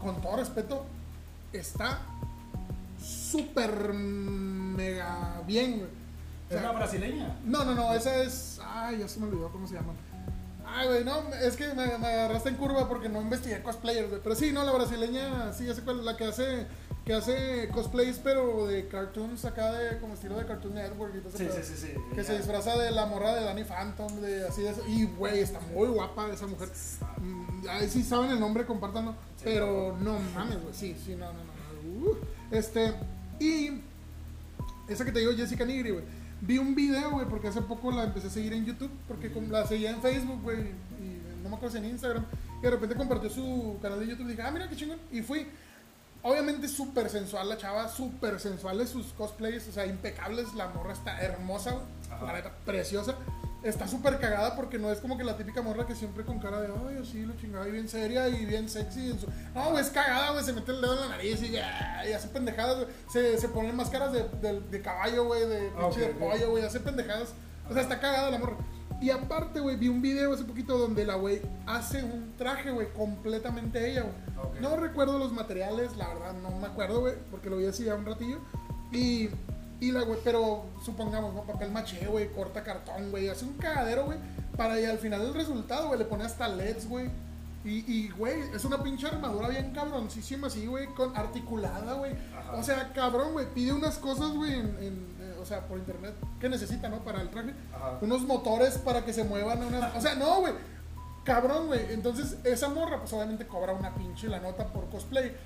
[0.00, 0.84] con todo respeto,
[1.52, 1.98] está
[3.02, 5.90] súper mega bien, güey.
[6.50, 7.36] O ¿Es la brasileña?
[7.44, 8.60] no, no, no, esa es.
[8.64, 9.92] Ay, ya se me olvidó cómo se llama.
[10.66, 14.22] Ay, güey, no, es que me, me agarraste en curva porque no investigué cosplayers, güey.
[14.22, 16.66] Pero sí, no, la brasileña, sí, ya sé cuál, la que hace,
[17.08, 21.34] que hace cosplays, pero de cartoons acá, de como estilo de Cartoon Network y todo
[21.34, 22.14] ese Sí, sí, sí, sí.
[22.14, 24.82] Que se disfraza de la morra de Danny Phantom, de así de eso.
[24.86, 26.68] Y, güey, está muy guapa esa mujer.
[27.16, 29.12] Mm, Ahí sí saben el nombre, compártanlo.
[29.38, 30.74] Sí, pero no mames, güey.
[30.74, 32.10] Sí, sí, no, no, no.
[32.10, 32.16] Uh,
[32.50, 32.92] este,
[33.40, 33.80] y
[34.86, 36.04] esa que te digo, Jessica Nigri, güey.
[36.42, 39.66] Vi un video, güey, porque hace poco la empecé a seguir en YouTube, porque la
[39.66, 42.26] seguía en Facebook, güey, y no me acuerdo si en Instagram.
[42.58, 44.98] Y de repente compartió su canal de YouTube y dije, ah, mira qué chingón.
[45.10, 45.46] Y fui.
[46.22, 50.52] Obviamente súper sensual la chava, súper sensuales sus cosplays, o sea, impecables.
[50.54, 51.76] La morra está hermosa.
[52.22, 53.14] La neta, preciosa.
[53.62, 56.60] Está súper cagada porque no es como que la típica morra que siempre con cara
[56.60, 59.10] de, ay, así, lo chingada, y bien seria y bien sexy.
[59.10, 61.50] en su- No, güey, es cagada, güey, se mete el dedo en la nariz y,
[61.50, 62.86] ya, y hace pendejadas.
[63.12, 66.50] Se, se ponen máscaras de, de, de caballo, güey, de Ah, pinche ok, de pollo,
[66.50, 67.30] güey, hace pendejadas.
[67.68, 68.56] O sea, está cagada la morra.
[69.00, 72.92] Y aparte, güey, vi un video hace poquito donde la güey hace un traje, güey,
[72.92, 74.60] completamente ella, güey.
[74.60, 77.94] No recuerdo los materiales, la verdad, no me acuerdo, güey, porque lo vi así ya
[77.94, 78.38] un ratillo.
[78.90, 79.28] Y,
[79.78, 81.44] y la güey, pero supongamos, ¿no?
[81.44, 84.18] Papel maché, güey, corta cartón, güey, hace un cagadero, güey,
[84.56, 87.08] para y al final el resultado, güey, le pone hasta LEDs, güey.
[87.64, 92.12] Y, y, güey, es una pinche armadura bien cabroncísima, así, güey, con articulada, güey.
[92.54, 96.14] O sea, cabrón, güey, pide unas cosas, güey, en, en, eh, o sea, por internet,
[96.40, 96.98] que necesita, ¿no?
[97.00, 97.98] Para el traje Ajá.
[98.00, 99.94] unos motores para que se muevan unas...
[99.96, 100.54] O sea, no, güey.
[101.24, 101.92] Cabrón, güey.
[101.92, 105.36] Entonces, esa morra, pues obviamente cobra una pinche la nota por cosplay.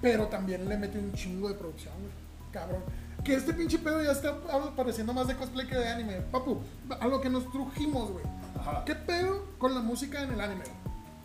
[0.00, 2.12] Pero también le mete un chingo de producción, güey.
[2.50, 2.82] Cabrón.
[3.22, 4.34] Que este pinche pedo ya está
[4.76, 6.20] pareciendo más de cosplay que de anime.
[6.32, 6.58] Papu,
[6.98, 8.24] a lo que nos trujimos, güey.
[8.86, 10.64] ¿Qué pedo con la música en el anime?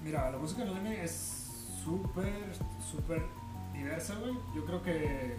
[0.03, 1.45] Mira, la música en anime es
[1.83, 2.33] súper,
[2.89, 3.21] súper
[3.73, 4.33] diversa, güey.
[4.55, 5.35] Yo creo que,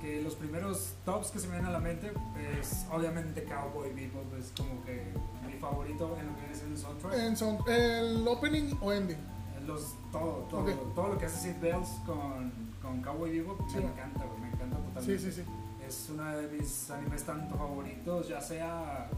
[0.00, 2.12] que los primeros tops que se me vienen a la mente
[2.60, 5.12] es obviamente Cowboy Bebop, es como que
[5.46, 7.14] mi favorito en lo que es el soundtrack.
[7.14, 9.18] En ¿El opening o ending?
[9.66, 10.64] Los, todo, todo,
[10.94, 14.48] todo lo que hace Sid Bells con, con Cowboy Bebop Sí, me encanta, güey, me
[14.48, 15.18] encanta Sí, totalmente.
[15.18, 15.42] sí, sí.
[15.86, 19.08] Es uno de mis animes tanto favoritos, ya sea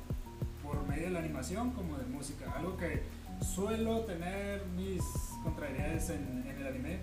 [0.62, 2.52] por medio de la animación como de música.
[2.56, 3.02] Algo que
[3.44, 5.02] suelo tener mis
[5.42, 6.98] contrariedades en, en el anime.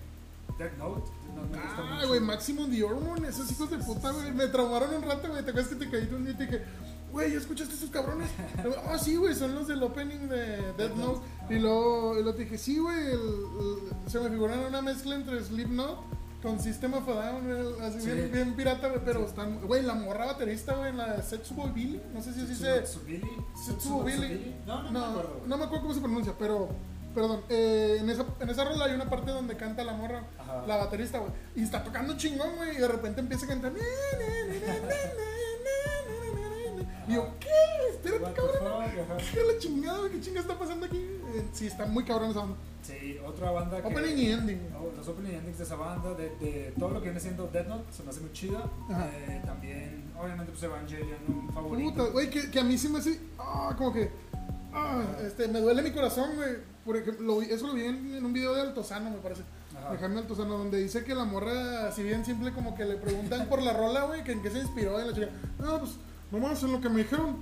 [0.57, 4.31] Death Note, Note me gusta Ah, güey, Maximum The Hormone, esos hijos de puta, güey.
[4.31, 5.43] Me traumaron un rato, güey.
[5.43, 6.63] ¿Te acuerdas que te caíste un día y te dije,
[7.11, 8.29] güey, ¿ya escuchaste esos cabrones?
[8.87, 11.21] Ah, sí, güey, son los del opening de Death Note.
[11.49, 12.97] Y luego, y luego te dije, sí, güey,
[14.07, 15.99] se me figuraron una mezcla entre Slipknot
[16.43, 17.37] con Sistema of a
[17.87, 19.27] así bien, bien, pirata, pero sí.
[19.27, 19.61] están.
[19.61, 22.85] Güey, la morra baterista, güey, en la Setsubo Billy, no sé si así se.
[22.85, 24.53] Setsubo Billy.
[24.67, 25.41] No, no, no, me acuerdo.
[25.47, 26.69] No me acuerdo cómo se pronuncia, pero.
[27.15, 30.65] Perdón, en, esa, en esa rola hay una parte donde canta la morra, Ajá.
[30.65, 31.31] la baterista, güey.
[31.55, 33.71] Y está tocando chingón, güey, y de repente empieza a cantar.
[37.07, 37.49] Y yo, ¿qué?
[37.91, 38.83] Espérate, cabrón.
[39.31, 40.11] ¿Qué la chingada, güey?
[40.11, 41.05] ¿Qué chinga está pasando aquí?
[41.53, 42.57] Sí, está muy cabrón esa onda.
[42.83, 43.87] Sí, otra banda que...
[43.87, 44.69] Opening y ending.
[44.77, 47.47] Oh, Los opening y endings de esa banda, de, de todo lo que viene siendo
[47.47, 48.69] Death Note, se me hace muy chida.
[48.91, 51.91] Eh, también, obviamente, pues Evangelion, un favorito.
[51.93, 53.19] Puta, güey, que, que a mí sí me hace.
[53.39, 54.11] Ah, como que.
[54.73, 56.57] Ah, este, me duele mi corazón, güey.
[56.83, 59.43] Por ejemplo, eso lo vi en, en un video de Altozano, me parece.
[59.91, 63.47] De Jaime Altozano, donde dice que la morra, si bien simple, como que le preguntan
[63.47, 65.01] por la rola, güey, que en qué se inspiró.
[65.01, 65.91] Y la chica, no, pues,
[66.31, 67.37] nomás en lo que me dijeron.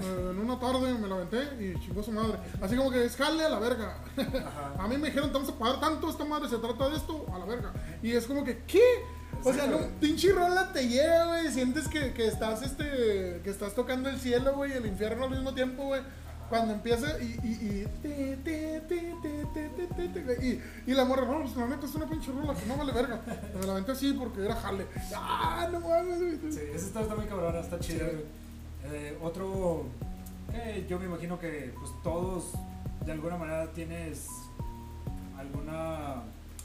[0.00, 2.38] Eh, en una tarde me la aventé y chingó su madre.
[2.60, 3.98] Así como que es jale a la verga.
[4.78, 7.26] A mí me dijeron, te vamos a pagar tanto, esta madre se trata de esto,
[7.32, 7.72] a la verga.
[8.02, 8.82] Y es como que, ¿qué?
[9.44, 11.50] O sea, no, pinche rola te llega, güey.
[11.52, 13.40] Sientes que, que, estás este.
[13.42, 16.02] que estás tocando el cielo, güey, y el infierno al mismo tiempo, güey.
[16.48, 17.38] Cuando empieza y.
[17.44, 17.86] y,
[20.42, 22.92] y, y la morra, no, pues la neta es una pinche rola que no vale
[22.92, 23.20] verga.
[23.54, 24.86] Me la aventé así porque era jale.
[25.14, 26.52] Ah, no mames, güey.
[26.52, 28.24] Sí, esa está, muy cabrona, está chida, güey.
[28.84, 29.84] Eh, otro
[30.50, 32.52] que yo me imagino que pues todos
[33.04, 34.28] de alguna manera tienes
[35.36, 36.22] alguna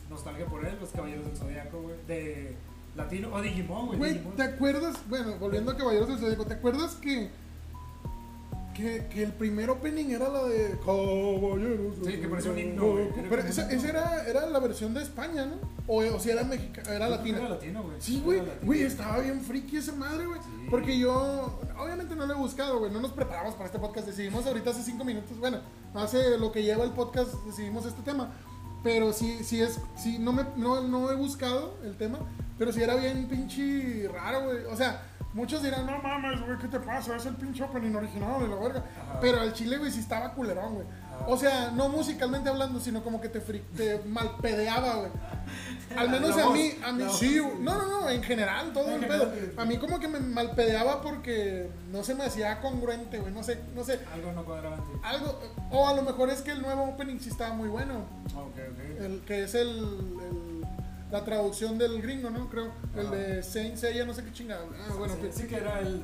[0.10, 2.56] nostalgia por él, los Caballeros del Zodiaco, güey, de
[2.96, 4.00] latino o Digimon, güey.
[4.00, 4.22] Güey.
[4.36, 4.98] ¿te acuerdas?
[5.10, 7.30] Bueno, volviendo a Caballeros del Zodíaco, ¿te acuerdas que,
[8.74, 13.10] que, que el primer opening era la de Caballeros Sí, que parecía un himno, güey.
[13.30, 15.56] Pero esa, esa era, era la versión de España, ¿no?
[15.88, 17.40] O, o si era mexicana, era latina.
[17.40, 17.96] Era latino, güey.
[18.00, 20.40] Sí, güey, güey, estaba bien friki esa madre, güey.
[20.40, 20.68] Sí.
[20.70, 24.46] Porque yo, obviamente no lo he buscado, güey, no nos preparamos para este podcast, decidimos
[24.46, 25.60] ahorita hace cinco minutos, bueno,
[25.94, 28.34] hace lo que lleva el podcast, decidimos este tema.
[28.84, 32.20] Pero sí, sí es, sí, no, me, no, no he buscado el tema,
[32.58, 34.66] pero sí era bien pinche raro, güey.
[34.66, 37.16] O sea, muchos dirán, no mames, güey, ¿qué te pasa?
[37.16, 38.84] Es el pinche opening original de la verga.
[39.02, 39.20] Ajá.
[39.22, 40.88] Pero al chile, güey, sí estaba culerón, güey.
[41.28, 45.12] O sea, no musicalmente hablando, sino como que te, fri- te malpedeaba, güey.
[45.96, 49.06] Al menos a mí, a mí la sí, no, no, no, en general, todo el
[49.06, 49.32] pedo.
[49.58, 53.60] A mí como que me malpedeaba porque no se me hacía congruente, güey, no sé,
[53.76, 54.00] no sé.
[54.14, 54.90] Algo no cuadraba en ti.
[55.04, 55.40] Algo,
[55.72, 59.02] o a lo mejor es que el nuevo opening sí estaba muy bueno, Ok, ok.
[59.02, 60.64] el que es el, el-
[61.12, 62.50] la traducción del gringo, ¿no?
[62.50, 63.16] Creo, el Ajá.
[63.16, 64.66] de Saint Seiya, no sé qué chingada.
[64.90, 66.04] Ah, bueno, sí, que- sí que era el,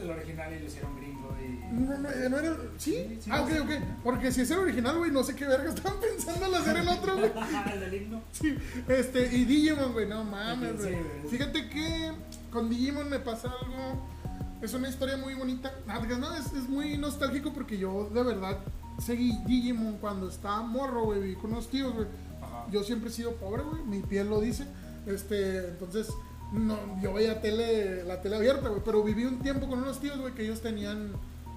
[0.00, 1.74] el original y lo hicieron gringo y...
[1.74, 2.56] No, no, eh, no era.
[2.78, 2.92] ¿Sí?
[2.92, 3.70] Sí, sí, ah, ok, ok.
[4.02, 6.88] Porque si es el original, güey, no sé qué verga estaban pensando al hacer el
[6.88, 7.30] otro, güey.
[7.72, 8.22] el del himno.
[8.32, 8.56] Sí,
[8.88, 10.96] este, y Digimon, güey, no mames, güey.
[11.28, 12.12] Fíjate que
[12.50, 14.08] con Digimon me pasa algo.
[14.62, 15.72] Es una historia muy bonita.
[15.88, 18.58] Ah, No, es, es muy nostálgico porque yo de verdad
[18.98, 21.20] seguí Digimon cuando estaba morro, güey.
[21.20, 22.06] Viví con unos tíos, güey.
[22.70, 23.82] Yo siempre he sido pobre, güey.
[23.82, 24.64] Mi piel lo dice.
[25.06, 26.08] Este, entonces,
[26.52, 28.82] no, yo veía tele, la tele abierta, güey.
[28.84, 31.12] Pero viví un tiempo con unos tíos, güey, que ellos tenían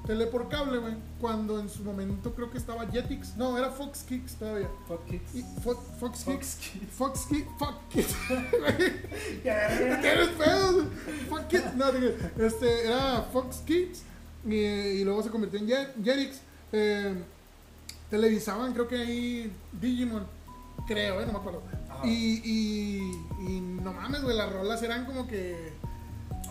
[0.05, 0.95] tele por cable, güey.
[1.19, 3.35] Cuando en su momento creo que estaba Jetix.
[3.35, 4.69] No, era Fox Kicks todavía.
[4.87, 5.31] Fuck Kicks.
[5.63, 6.57] Fo- Fox Kicks.
[6.97, 7.47] Fox Kids.
[7.59, 8.13] Fox Kicks.
[8.27, 9.41] Fox Kicks.
[9.43, 10.85] Tienes pedos.
[11.29, 11.75] Fox Kids.
[11.75, 14.03] No, digo, este, era Fox Kids.
[14.47, 16.41] Y, y luego se convirtió en Jet- Jetix.
[16.71, 17.13] Eh,
[18.09, 20.25] televisaban, creo que ahí Digimon.
[20.85, 21.63] Creo, eh, no me acuerdo.
[22.03, 25.73] Y, y, y no mames, güey, las rolas eran como que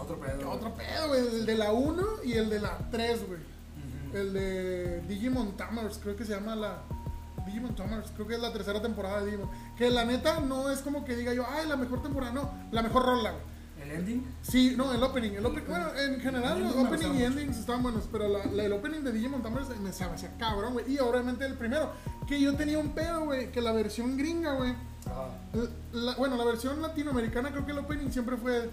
[0.01, 0.51] Otro pedo.
[0.51, 1.21] otro pedo, güey.
[1.21, 3.41] El de la 1 y el de la 3, güey.
[4.13, 6.83] El de Digimon Tamers, creo que se llama la.
[7.47, 9.51] Digimon Tamers, creo que es la tercera temporada de Digimon.
[9.77, 12.83] Que la neta no es como que diga yo, ay, la mejor temporada, no, la
[12.83, 13.43] mejor rola, güey.
[13.87, 14.25] El ending.
[14.43, 15.33] Sí, no, el opening.
[15.33, 17.25] El opening bueno, en general, los opening y mucho.
[17.27, 20.93] endings estaban buenos, pero la, la- el opening de Digimon Tamers me hacía cabrón, güey.
[20.93, 21.93] Y obviamente el primero,
[22.27, 24.75] que yo tenía un pedo, güey, que la versión gringa, güey.
[25.93, 28.71] La- bueno, la versión latinoamericana creo que el opening siempre fue.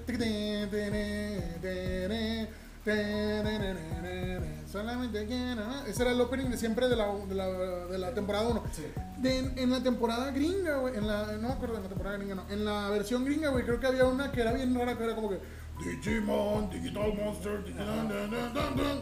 [4.72, 5.64] Solamente quiero.
[5.88, 8.64] Ese era el opening de siempre de la, de la, de la temporada 1.
[8.74, 8.84] Sí.
[9.20, 12.36] De- en, la temporada gringa, güey, en la, no me acuerdo en la temporada gringa,
[12.36, 15.04] no, en la versión gringa, güey, creo que había una que era bien rara, que
[15.04, 15.40] era como que
[15.80, 18.10] Digimon, Digital Monster, Digital.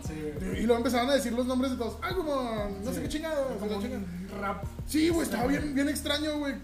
[0.07, 0.13] Sí.
[0.57, 3.01] y luego empezaban a decir los nombres de todos, Agumon, no Sí.
[3.01, 3.21] sé qué
[3.59, 4.63] Como un rap.
[4.85, 6.55] Sí, güey, estaba bien, bien extraño, güey,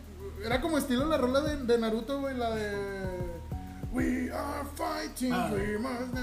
[0.46, 3.17] era como estilo la rola de, de Naruto, güey, la de
[3.92, 5.50] We are fighting, Ah.
[5.54, 6.14] we must,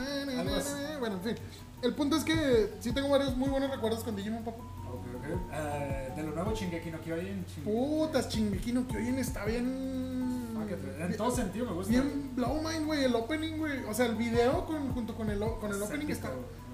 [1.00, 1.34] bueno, en fin,
[1.82, 4.58] el punto es que sí tengo varios muy buenos recuerdos con Digimon, papá.
[4.58, 5.52] Ok, ok.
[5.52, 7.44] Eh, de lo nuevo, Shingeki no Kyojin.
[7.64, 10.54] Putas, chinguequino, que hoy en está bien.
[10.56, 11.90] Ah, En todo sentido me gusta.
[11.90, 13.04] Bien blow mind, güey.
[13.04, 13.84] El opening, güey.
[13.84, 16.30] O sea, el video con, junto con el, o- con el opening está.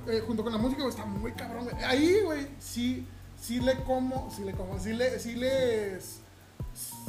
[0.07, 1.85] Eh, junto con la música, güey, está muy cabrón, güey.
[1.85, 3.07] Ahí, güey, sí,
[3.41, 6.21] sí le como, sí le como, sí le, sí les.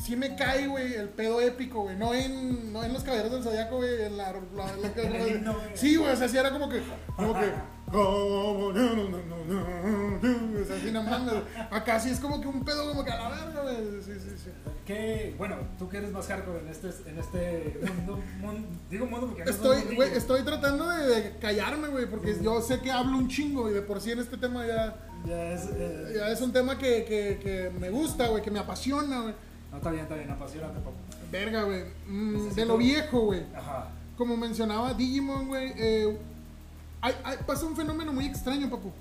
[0.04, 1.96] Sí me cae, güey, el pedo épico, güey.
[1.96, 4.02] No en, no en los caballeros del zodiaco, güey.
[4.04, 4.34] En la.
[4.56, 5.42] la- la- güey.
[5.76, 6.82] sí, güey, o sea, sí era como que.
[7.16, 7.52] Como que.
[7.92, 11.34] como, no, no, no, no, no, O sea, sí, no mames.
[11.70, 13.76] Acá sí es como que un pedo, como que a la verga, güey.
[14.02, 14.50] Sí, sí, sí.
[14.86, 19.28] Que, bueno, tú que eres más hardcore en este, en este mundo, mundo- digo mundo
[19.28, 23.28] porque Estoy, güey, estoy tratando de, de callarme, güey, porque yo sé que hablo un
[23.28, 24.96] chingo y de por sí en este tema ya,
[25.28, 28.60] Ya es, eh, ya es un tema que, que, que me gusta, güey, que me
[28.60, 29.36] apasiona, güey.
[29.72, 30.96] No, está bien, está bien, apasionante, papu.
[31.32, 31.84] Verga, güey.
[32.08, 33.46] Mm, de lo viejo, güey.
[33.56, 33.88] Ajá.
[34.18, 36.18] Como mencionaba Digimon, güey, eh,
[37.02, 38.92] hay- hay- pasa un fenómeno muy extraño, papu.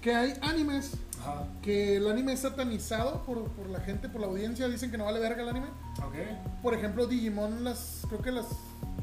[0.00, 1.46] Que hay animes Ajá.
[1.62, 4.68] que el anime es satanizado por, por la gente, por la audiencia.
[4.68, 5.66] Dicen que no vale verga el anime.
[5.98, 6.14] Ok.
[6.62, 8.46] Por ejemplo, Digimon, las, creo que las,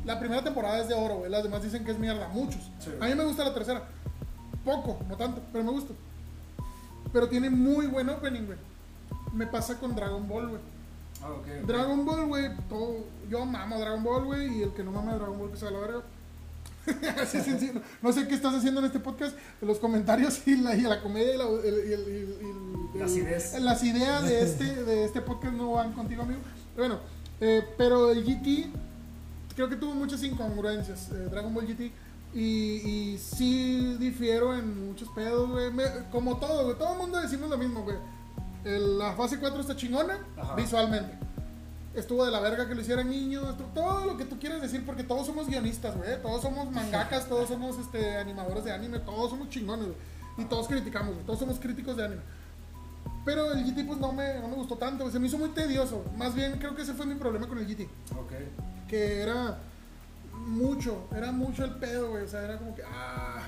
[0.06, 1.32] la primera temporada es de oro, güey.
[1.32, 2.62] Las demás dicen que es mierda, muchos.
[2.80, 2.92] Sí.
[3.00, 3.84] A mí me gusta la tercera.
[4.66, 5.94] Poco, no tanto, pero me gusta.
[7.14, 8.58] Pero tiene muy buen opening, güey.
[9.34, 10.62] Me pasa con Dragon Ball, güey.
[11.24, 11.30] Ah.
[11.68, 15.38] Dragon Ball, güey, todo- yo mamo Dragon Ball, güey, y el que no mama Dragon
[15.38, 16.02] Ball que se va a la verga.
[17.22, 17.80] Así es sencillo.
[18.02, 21.36] No sé qué estás haciendo en este podcast, los comentarios y la, y la comedia
[21.36, 22.38] y, la, y el-
[22.96, 23.62] y Las ideas.
[23.62, 26.40] las ideas de este, de este podcast no van contigo, amigo.
[26.76, 27.00] Bueno,
[27.40, 28.68] eh, pero el GT
[29.56, 31.92] creo que tuvo muchas incongruencias, eh, Dragon Ball GT.
[32.34, 35.70] Y, sí difiero en muchos pedos, güey.
[36.12, 36.78] Como todo, güey.
[36.78, 37.98] Todo el mundo decimos lo mismo, güey.
[38.64, 40.56] El- La fase 4 está chingona Ajá.
[40.56, 41.18] visualmente.
[41.94, 45.04] Estuvo de la verga que lo hicieran niños, todo lo que tú quieras decir, porque
[45.04, 46.22] todos somos guionistas, güey.
[46.22, 49.98] Todos somos mangakas, todos somos este, animadores de anime, todos somos chingones, güey.
[50.38, 51.26] Y todos criticamos, güey.
[51.26, 52.22] Todos somos críticos de anime.
[53.26, 55.10] Pero el GT, pues no me, no me gustó tanto.
[55.12, 56.04] Se me hizo muy tedioso.
[56.18, 57.84] Más bien, creo que ese fue mi problema con el GT.
[58.18, 58.32] Ok.
[58.88, 59.58] Que era
[60.48, 62.24] mucho, era mucho el pedo, güey.
[62.24, 63.41] O sea, era como que, ah,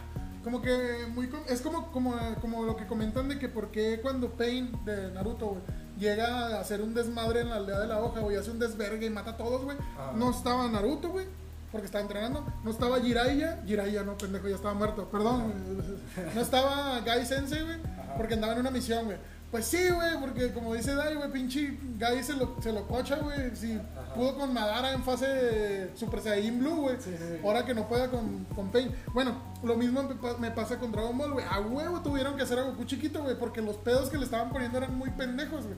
[0.44, 1.30] como que muy.
[1.48, 5.48] Es como, como, como lo que comentan de que por qué cuando Pain de Naruto,
[5.48, 5.62] güey,
[5.98, 9.06] llega a hacer un desmadre en la aldea de la hoja, güey, hace un desvergue
[9.06, 9.78] y mata a todos, güey.
[9.78, 10.14] Ajá.
[10.16, 11.26] No estaba Naruto, güey.
[11.72, 16.36] Porque estaba entrenando, no estaba Jiraiya, Jiraiya no, pendejo, ya estaba muerto, perdón, güey.
[16.36, 17.78] no estaba Gai Sensei, güey,
[18.16, 19.18] porque andaba en una misión, güey.
[19.54, 23.18] Pues sí, güey, porque como dice Dai, güey, pinche Gai se lo, se lo cocha,
[23.18, 23.56] güey.
[23.56, 24.14] Si Ajá.
[24.16, 26.96] pudo con Madara en fase Super Saiyan Blue, güey.
[27.00, 27.38] Sí, sí, sí.
[27.46, 28.92] Ahora que no pueda con, con Pain.
[29.14, 31.46] Bueno, lo mismo me, pa- me pasa con Dragon Ball, güey.
[31.48, 34.50] A huevo tuvieron que hacer a Goku chiquito, güey, porque los pedos que le estaban
[34.50, 35.78] poniendo eran muy pendejos, güey.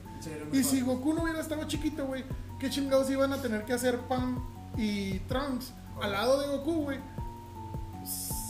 [0.58, 0.80] Y si.
[0.80, 2.24] Goku no hubiera estado chiquito, güey,
[2.58, 4.38] ¿qué chingados iban a tener que hacer Pan
[4.78, 6.98] y Trunks al lado de Goku, güey?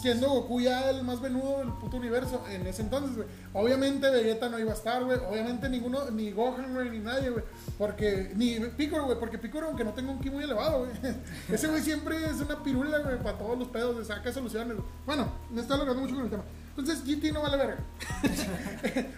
[0.07, 3.27] Siendo Goku ya el más venudo del puto universo en ese entonces, güey.
[3.53, 5.19] Obviamente Vegeta no iba a estar, güey.
[5.29, 7.43] Obviamente ninguno, ni Gohan, güey, ni nadie, güey.
[7.77, 9.19] Porque, ni Piccolo, güey.
[9.19, 10.93] Porque Piccolo, aunque no tenga un ki muy elevado, güey.
[11.53, 14.89] Ese güey siempre es una pirula, güey, para todos los pedos, le saca soluciones, güey.
[15.07, 16.45] Bueno, me está logrando mucho con el tema.
[16.77, 17.79] Entonces GT no vale verga.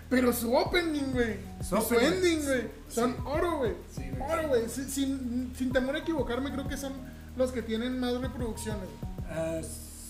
[0.09, 1.37] Pero su opening, güey.
[1.61, 2.63] Su ending, güey.
[2.63, 2.69] sí.
[2.89, 3.75] Son oro, güey.
[3.95, 4.67] Sí, oro, güey.
[4.71, 6.95] Sin, sin, temor a equivocarme, creo que son
[7.37, 8.89] los que tienen más reproducciones.
[9.31, 9.63] Eh,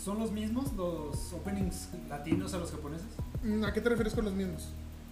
[0.04, 3.06] ¿Son los mismos los openings latinos a los japoneses?
[3.42, 4.68] Mm, ¿A qué te refieres con los mismos?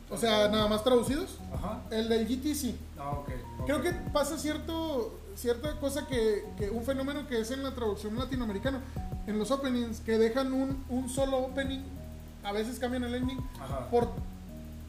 [0.08, 1.38] O sea, nada más traducidos.
[1.52, 1.82] Ajá.
[1.90, 2.78] El del GT sí.
[2.96, 3.28] Ah, ok.
[3.58, 3.66] ok.
[3.66, 8.16] Creo que pasa cierto, cierta cosa que, que un fenómeno que es en la traducción
[8.16, 8.80] latinoamericana,
[9.26, 11.80] en los openings, que dejan un, un solo opening,
[12.44, 13.90] a veces cambian el ending, Ajá.
[13.90, 14.08] por,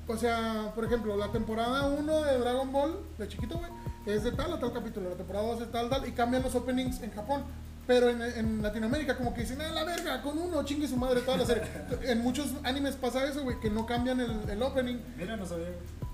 [0.07, 3.71] o sea, por ejemplo, la temporada 1 de Dragon Ball, de chiquito, güey,
[4.05, 6.53] es de tal a tal capítulo, la temporada 2 es tal, tal, y cambian los
[6.53, 7.41] openings en Japón.
[7.87, 11.21] Pero en, en Latinoamérica, como que dicen, ah, la verga, con uno, chingue su madre
[11.21, 11.63] toda la serie.
[12.03, 14.97] en muchos animes pasa eso, güey, que no cambian el, el opening.
[15.17, 15.67] Mira, no sabía.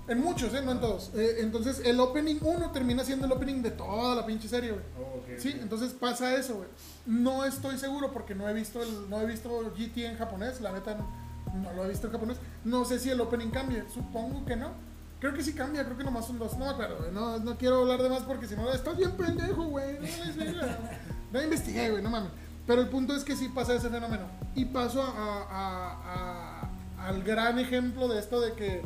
[0.06, 0.60] En muchos, ¿eh?
[0.62, 1.10] No en todos.
[1.14, 4.82] Eh, entonces, el opening 1 termina siendo el opening de toda la pinche serie, güey.
[4.98, 5.38] Oh, ok.
[5.38, 6.68] Sí, entonces pasa eso, güey.
[7.06, 10.72] No estoy seguro porque no he visto el, no he visto GT en japonés, la
[10.72, 10.96] neta
[11.54, 12.36] no lo he visto en japonés.
[12.64, 14.72] No sé si el opening cambie, supongo que no.
[15.20, 16.88] Creo que sí cambia, creo que nomás son dos, no güey.
[17.12, 19.94] No, no quiero hablar de más porque si no, estás bien pendejo, güey.
[19.94, 20.78] No, les diga.
[21.34, 22.30] No investigué, güey, no mames.
[22.66, 24.22] Pero el punto es que sí pasa ese fenómeno.
[24.54, 25.08] Y paso a,
[25.50, 26.64] a-
[27.02, 28.80] a- al gran ejemplo de esto de que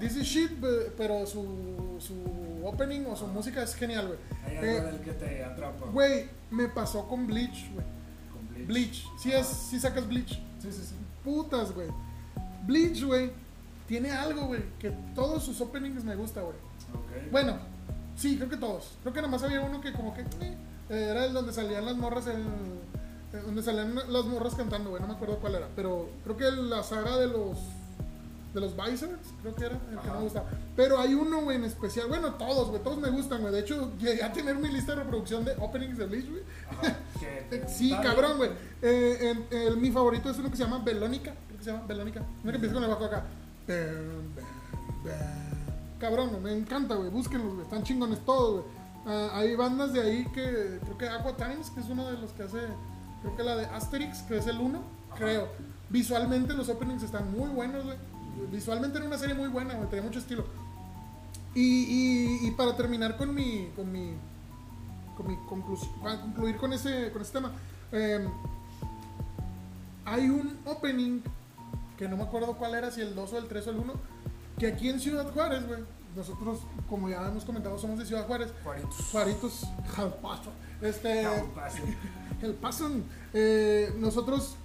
[0.00, 0.50] this is shit,
[0.96, 4.18] pero su, su opening o su música es genial, güey.
[4.44, 5.86] Hay algo Eh, del que te atrapa.
[5.86, 7.86] Güey, me pasó con Bleach, güey.
[8.32, 8.66] Con Bleach.
[8.66, 9.06] Bleach.
[9.20, 10.30] Si es, si sacas Bleach.
[10.60, 10.94] Sí, sí, sí.
[11.24, 11.86] Putas, güey.
[12.66, 13.30] Bleach, güey,
[13.86, 16.56] tiene algo, güey, que todos sus openings me gusta, güey.
[16.94, 17.30] Ok.
[17.30, 17.56] Bueno,
[18.16, 18.94] sí, creo que todos.
[19.02, 20.56] Creo que nada más había uno que como que eh,
[20.88, 22.34] era el donde salían las morras eh,
[23.44, 26.82] donde salían las morras cantando, güey, no me acuerdo cuál era, pero creo que la
[26.82, 27.58] saga de los
[28.52, 30.14] de los Visors, creo que era el que no Ajá.
[30.18, 30.46] me gustaba.
[30.76, 33.50] Pero hay uno, güey, en especial, bueno, todos, güey, todos me gustan, güey.
[33.50, 36.42] De hecho, llegué a tener mi lista de reproducción de openings de Bleach, güey.
[37.50, 38.50] Que Sí, cabrón, güey.
[38.82, 41.32] Eh, el- mi favorito es uno que se llama Belónica.
[41.46, 42.20] Creo que se llama Belónica.
[42.42, 43.24] Uno que empieza con el bajo acá.
[45.98, 47.08] Cabrón, güey, me encanta, güey.
[47.10, 47.62] Búsquenlos, güey.
[47.64, 48.81] Están chingones todos, güey.
[49.06, 50.78] Ah, hay bandas de ahí que.
[50.82, 52.60] Creo que Aqua Times, que es uno de los que hace.
[53.22, 54.82] Creo que la de Asterix, que es el uno.
[55.10, 55.18] Ajá.
[55.18, 55.48] Creo.
[55.88, 57.96] Visualmente los openings están muy buenos, güey.
[58.50, 59.88] Visualmente era una serie muy buena, güey.
[59.88, 60.44] Tenía mucho estilo.
[61.54, 63.70] Y, y, y para terminar con mi.
[63.76, 64.14] Con mi
[65.16, 67.52] con mi conclusión, para concluir con ese, con ese tema,
[67.92, 68.26] eh,
[70.04, 71.20] hay un opening
[71.96, 73.92] que no me acuerdo cuál era, si el 2 o el 3 o el 1,
[74.58, 75.80] que aquí en Ciudad Juárez, güey,
[76.16, 78.96] nosotros, como ya hemos comentado, somos de Ciudad Juárez, Juaritos.
[79.10, 79.64] Juaritos,
[79.96, 81.32] al paso, este, No,
[82.42, 82.90] el paso,
[83.32, 84.56] eh, nosotros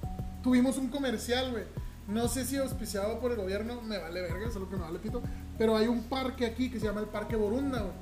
[0.43, 1.63] tuvimos un comercial, güey,
[2.07, 4.99] no sé si auspiciado por el gobierno, me vale verga, es lo que me vale
[4.99, 5.21] pito,
[5.57, 7.93] pero hay un parque aquí que se llama el Parque Borunda, güey.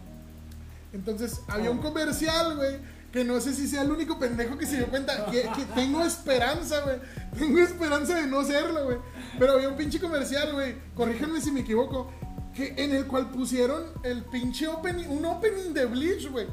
[0.94, 1.82] Entonces, había un Oh.
[1.82, 2.78] comercial, güey,
[3.12, 5.26] que no sé si sea el único pendejo que se dio cuenta.
[5.26, 6.98] Que, que tengo esperanza, güey.
[7.38, 8.98] Tengo esperanza de no serlo, güey.
[9.40, 10.76] Pero había un pinche comercial, güey.
[10.96, 12.12] Corríjanme si me equivoco.
[12.56, 16.48] Que, en el cual pusieron el pinche opening, un opening de Bleach, güey.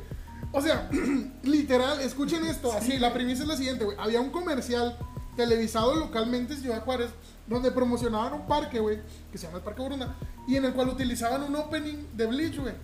[0.50, 0.90] O sea,
[1.44, 2.72] literal, escuchen esto.
[2.72, 3.96] Así, la premisa es la siguiente, güey.
[4.00, 4.98] Había un comercial
[5.36, 7.10] televisado localmente en Ciudad Juárez
[7.46, 10.88] donde promocionaban un parque, güey, que se llama el Parque Borunda, y en el cual
[10.88, 12.74] utilizaban un opening de Bleach, güey.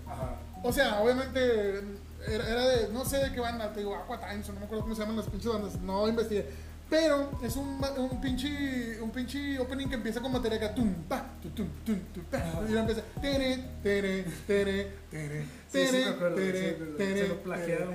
[0.63, 1.83] O sea, obviamente
[2.27, 4.83] era, de, no sé de qué banda, te digo, Aqua Times, o no me acuerdo
[4.83, 6.51] cómo se llaman las pinches bandas, no investigué.
[6.91, 11.23] Pero es un, un pinche un pinche opening que empieza con batería que tum, pa,
[11.43, 17.29] tu, tum, tum, tum, pa, y luego empieza tere, tere, tere, tere, tere, tere, tere,
[17.29, 17.95] lo plagiaron.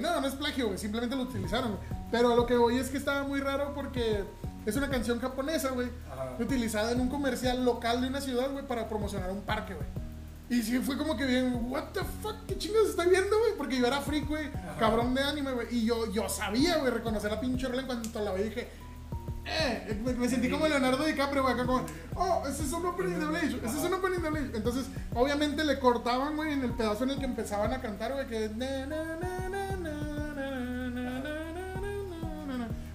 [0.00, 1.88] No, no es plagio, güey, simplemente lo utilizaron, güey.
[2.10, 4.24] Pero a lo que voy es que estaba muy raro porque
[4.64, 5.88] es una canción japonesa, güey,
[6.40, 9.86] utilizada en un comercial local de una ciudad, güey, para promocionar un parque, güey.
[10.48, 13.56] Y sí, fue como que bien, what the fuck, qué chingados está viendo, güey.
[13.56, 15.66] Porque yo era freak, güey, cabrón de anime, güey.
[15.70, 18.68] Y yo, yo sabía, güey, reconocer a pinche Orla en cuanto la vi dije,
[19.44, 23.18] eh, me, me, sentí como Leonardo DiCaprio, güey, acá como, oh, ese es un opening
[23.18, 24.50] de Blade, ese es un opening de Blade.
[24.54, 28.26] Entonces, obviamente le cortaban, güey, en el pedazo en el que empezaban a cantar, güey,
[28.26, 28.48] que.
[28.50, 29.96] Na, na, na, na, na,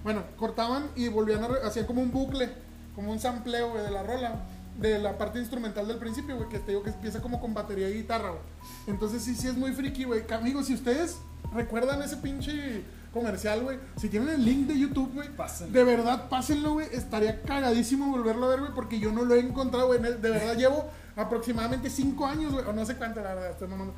[0.02, 1.66] Bueno, cortaban y volvían a.
[1.66, 2.50] hacían como un bucle,
[2.94, 4.42] como un sampleo, güey, de la rola
[4.80, 7.88] de la parte instrumental del principio, güey, que te digo que empieza como con batería
[7.90, 8.42] y guitarra, güey.
[8.86, 10.22] Entonces sí, sí es muy friki, güey.
[10.32, 11.18] Amigos, si ustedes
[11.54, 12.82] recuerdan ese pinche
[13.12, 15.28] comercial, güey, si tienen el link de YouTube, güey,
[15.70, 16.86] de verdad, pásenlo, güey.
[16.92, 20.00] Estaría cagadísimo volverlo a ver, güey, porque yo no lo he encontrado, güey.
[20.00, 23.94] De verdad, llevo aproximadamente 5 años, güey, o no sé cuánto, la verdad, estoy mamando.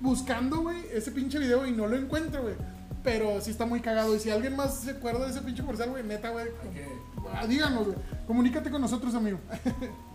[0.00, 2.54] Buscando, güey, ese pinche video y no lo encuentro, güey.
[3.02, 4.16] Pero sí está muy cagado.
[4.16, 6.88] Y si alguien más se acuerda de ese pinche comercial, güey, neta, güey, que-
[7.34, 7.96] ah, díganos, güey.
[8.26, 9.38] Comunícate con nosotros, amigo.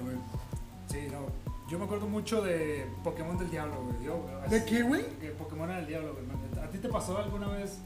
[0.00, 0.16] Güey.
[0.88, 1.26] Sí, no.
[1.68, 4.04] Yo me acuerdo mucho de Pokémon del Diablo, güey.
[4.04, 5.04] Yo, ¿De qué, güey?
[5.18, 6.64] Que Pokémon era el Diablo, güey.
[6.64, 7.78] ¿A ti te pasó alguna vez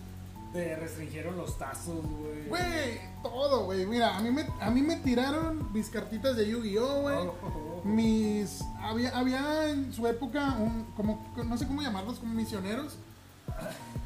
[0.53, 2.47] te restringieron los tazos, güey?
[2.49, 3.87] Güey, todo, güey.
[3.87, 7.17] Mira, a mí, me, a mí me tiraron mis cartitas de Yu-Gi-Oh, güey.
[7.17, 7.89] Oh, oh, oh.
[7.89, 8.63] Mis.
[8.81, 12.99] Había, había en su época, un, como, no sé cómo llamarlos, como misioneros.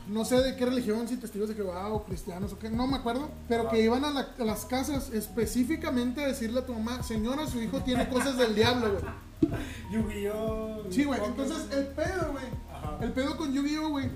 [0.09, 2.97] No sé de qué religión, si testigos de Jehová o cristianos o qué, no me
[2.97, 3.29] acuerdo.
[3.49, 7.47] Pero que iban a, la- a las casas específicamente a decirle a tu mamá, señora,
[7.49, 9.53] su hijo tiene cosas del diablo, güey.
[9.93, 10.85] Yu-Gi-Oh!
[10.91, 11.21] Sí, güey.
[11.25, 12.45] Entonces, el pedo, güey.
[13.01, 14.11] El pedo con Yu-Gi-Oh, güey.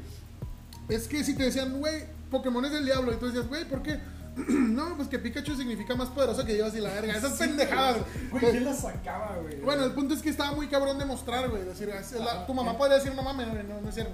[0.89, 3.83] Es que si te decían, güey, Pokémon es del diablo, y tú decías, güey, ¿por
[3.83, 3.99] qué?
[4.49, 7.17] no, pues que Pikachu significa más poderoso que Dios y la verga.
[7.17, 7.97] Esas pendejadas,
[8.31, 8.51] Güey.
[8.53, 9.61] ¿quién la sacaba, güey?
[9.61, 11.65] Bueno, el punto es que estaba muy cabrón de mostrar, güey.
[11.65, 12.47] Decir, la- Ajá.
[12.47, 14.13] tu mamá podría decir, no mames, güey, no, no es cierto.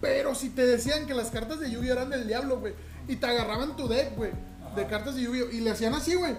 [0.00, 2.74] Pero si te decían que las cartas de Yu-Gi-Oh eran del diablo, güey,
[3.08, 4.30] y te agarraban tu deck, güey,
[4.76, 6.36] de cartas de Yu-Gi-Oh, y le hacían así, güey,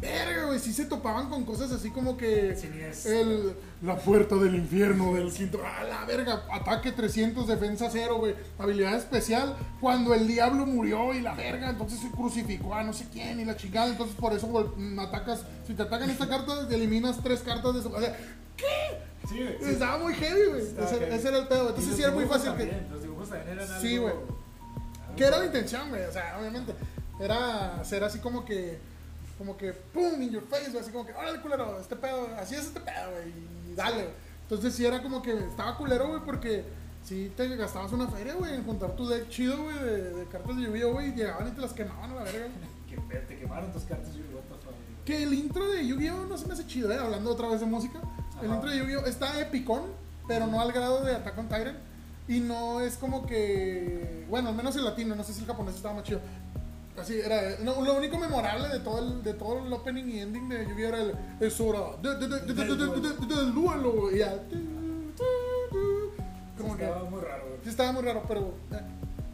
[0.00, 2.56] verga, güey, sí se topaban con cosas así como que
[3.04, 8.34] el, la puerta del infierno del quinto, a la verga, ataque 300, defensa 0, güey,
[8.58, 13.06] habilidad especial, cuando el diablo murió y la verga, entonces se crucificó a no sé
[13.12, 14.46] quién y la chingada, entonces por eso
[14.76, 17.88] mm, atacas, si te atacan esta carta, te eliminas tres cartas de su...
[17.88, 18.16] O sea,
[19.28, 19.56] Sí, güey.
[19.60, 19.70] sí.
[19.70, 22.64] estaba muy heavy, güey, ese, ese era el pedo, entonces sí era muy fácil que...
[22.64, 23.80] también, Los dibujos también eran algo.
[23.80, 24.14] Sí, güey.
[25.16, 26.02] Que era la intención, güey.
[26.04, 26.74] O sea, obviamente.
[27.20, 28.78] Era ser así como que.
[29.38, 30.82] Como que, pum, in your face, güey.
[30.82, 32.28] Así como que, órale, culero, este pedo.
[32.38, 33.28] Así es este pedo, güey.
[33.70, 34.08] Y dale.
[34.42, 36.64] Entonces sí era como que estaba culero, güey, porque
[37.04, 40.56] sí te gastabas una feria, güey, en juntar tu deck chido, güey, de, de cartas
[40.56, 41.10] de Yu-Gi-Oh, güey.
[41.10, 42.46] Y llegaban y te las quemaban a la verga.
[42.90, 45.04] Que te quemaron tus cartas, the fuck.
[45.04, 46.98] Que el intro de Yu-Gi-Oh no se me hace chido, eh.
[46.98, 48.00] Hablando otra vez de música.
[48.42, 49.06] El intro de Yu-Gi-Oh!
[49.06, 49.82] está epicón,
[50.26, 51.76] pero no al grado de Attack on Titan.
[52.28, 54.24] Y no es como que.
[54.28, 56.20] Bueno, al menos el latino, no sé si el japonés estaba más chido.
[56.98, 57.58] Así era.
[57.62, 60.88] No, lo único memorable de todo el, de todo el opening y ending de Yu-Gi-Oh!
[60.88, 61.14] era el.
[61.40, 64.10] Es hora del duelo.
[64.12, 64.38] Y ya.
[66.58, 67.44] Como que, estaba muy raro.
[67.62, 68.54] Sí, estaba muy raro, pero.
[68.72, 68.80] Eh.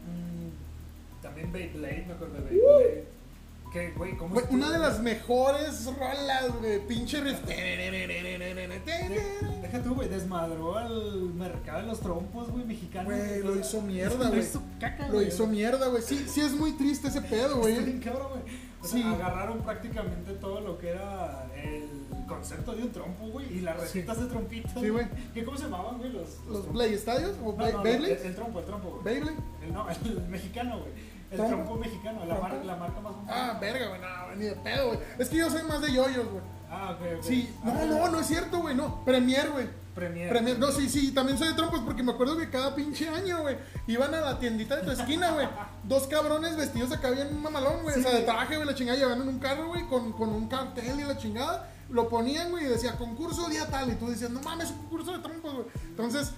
[0.07, 2.45] Mm, también Beyblade, me acuerdo de uh.
[2.45, 3.16] Beyblade.
[3.77, 4.57] Que, güey, ¿cómo Güey, estuvo?
[4.57, 6.79] una de las mejores rolas, güey.
[6.87, 7.39] Pinche riff.
[7.45, 8.77] De-
[9.61, 13.09] Deja tú, güey, desmadró al mercado de los trompos, güey, mexicano.
[13.09, 14.39] Güey, lo hizo mierda, Lo güey.
[14.41, 16.01] hizo caca, Lo hizo mierda, güey.
[16.01, 17.83] Sí, sí es muy triste ese pedo, güey.
[17.83, 18.67] bien cabrón, güey.
[18.81, 19.01] O Sí.
[19.01, 21.87] sea, agarraron prácticamente todo lo que era el
[22.27, 24.71] concepto de un trompo, güey, y las recetas de trompitos.
[24.79, 25.07] Sí, güey.
[25.33, 26.11] ¿Qué cómo se llamaban, güey?
[26.11, 26.65] Los, ¿Los?
[26.67, 27.31] Play Stadios?
[27.43, 29.03] ¿O No, el, el trompo, el trompo, güey.
[29.03, 29.37] ¿Beyblade?
[29.65, 30.91] El, no, el mexicano, güey.
[31.29, 31.55] El ¿Trompo?
[31.55, 33.99] trompo mexicano, la, mar- la marca más Ah, verga, güey.
[34.01, 34.99] No, ni de pedo, güey.
[35.19, 36.43] Es que yo soy más de yoyos, güey.
[36.69, 37.23] Ah, ok, ok.
[37.23, 37.53] Sí.
[37.63, 38.75] No, Ah, no, no es cierto, güey.
[38.75, 39.03] No.
[39.03, 39.67] Premier, güey.
[39.93, 40.29] Premier.
[40.29, 40.59] Premier.
[40.59, 41.11] No, sí, sí.
[41.11, 43.57] También soy de trompos porque me acuerdo que cada pinche año, güey,
[43.87, 45.47] iban a la tiendita de tu esquina, güey.
[45.83, 47.95] Dos cabrones vestidos acá bien mamalón, güey.
[47.95, 48.97] Sí, o sea, de traje, güey, la chingada.
[48.97, 51.73] Llevaban en un carro, güey, con, con un cartel y la chingada.
[51.89, 53.89] Lo ponían, güey, y decía concurso día tal.
[53.91, 55.65] Y tú decías, no mames, un concurso de trompos, güey.
[55.87, 56.31] Entonces,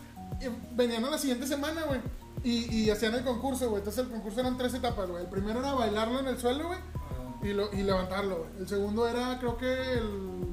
[0.75, 1.99] venían a la siguiente semana, güey.
[2.43, 3.79] Y, y hacían el concurso, güey.
[3.79, 5.23] Entonces, el concurso eran tres etapas, güey.
[5.23, 6.79] El primero era bailarlo en el suelo, güey.
[6.95, 8.49] Ah, Y, lo- y levantarlo, güey.
[8.59, 10.07] El segundo era, creo que el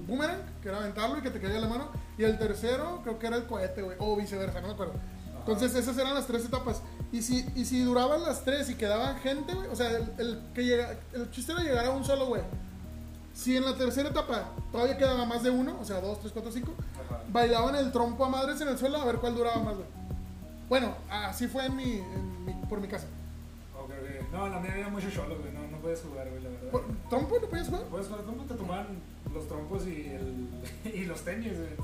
[0.08, 1.90] boomerang, que era aventarlo y que te caiga la mano.
[2.18, 3.96] Y el tercero, creo que era el cohete, güey.
[4.00, 4.94] O viceversa, no me acuerdo.
[5.38, 6.82] Entonces, esas eran las tres etapas.
[7.12, 9.68] Y si, y si duraban las tres y quedaba gente, güey.
[9.68, 12.42] O sea, el, el que llega, el chiste era llegar a un solo, güey.
[13.36, 16.50] Si en la tercera etapa todavía quedaba más de uno, o sea, dos, tres, cuatro,
[16.50, 16.72] cinco,
[17.04, 17.20] Ajá.
[17.28, 19.86] bailaban el trompo a madres en el suelo a ver cuál duraba más, güey.
[20.70, 23.06] Bueno, así fue en mi, en mi- por mi casa.
[23.78, 24.32] Ok, ok.
[24.32, 25.52] No, la mía había mucho cholo, güey.
[25.52, 26.70] No, no puedes jugar, güey, la verdad.
[26.70, 27.82] ¿Por- ¿Trompo no podías jugar?
[27.84, 28.86] Puedes jugar trompo, te tomaban
[29.34, 30.48] los trompos y, el,
[30.94, 31.68] y los tenis, güey.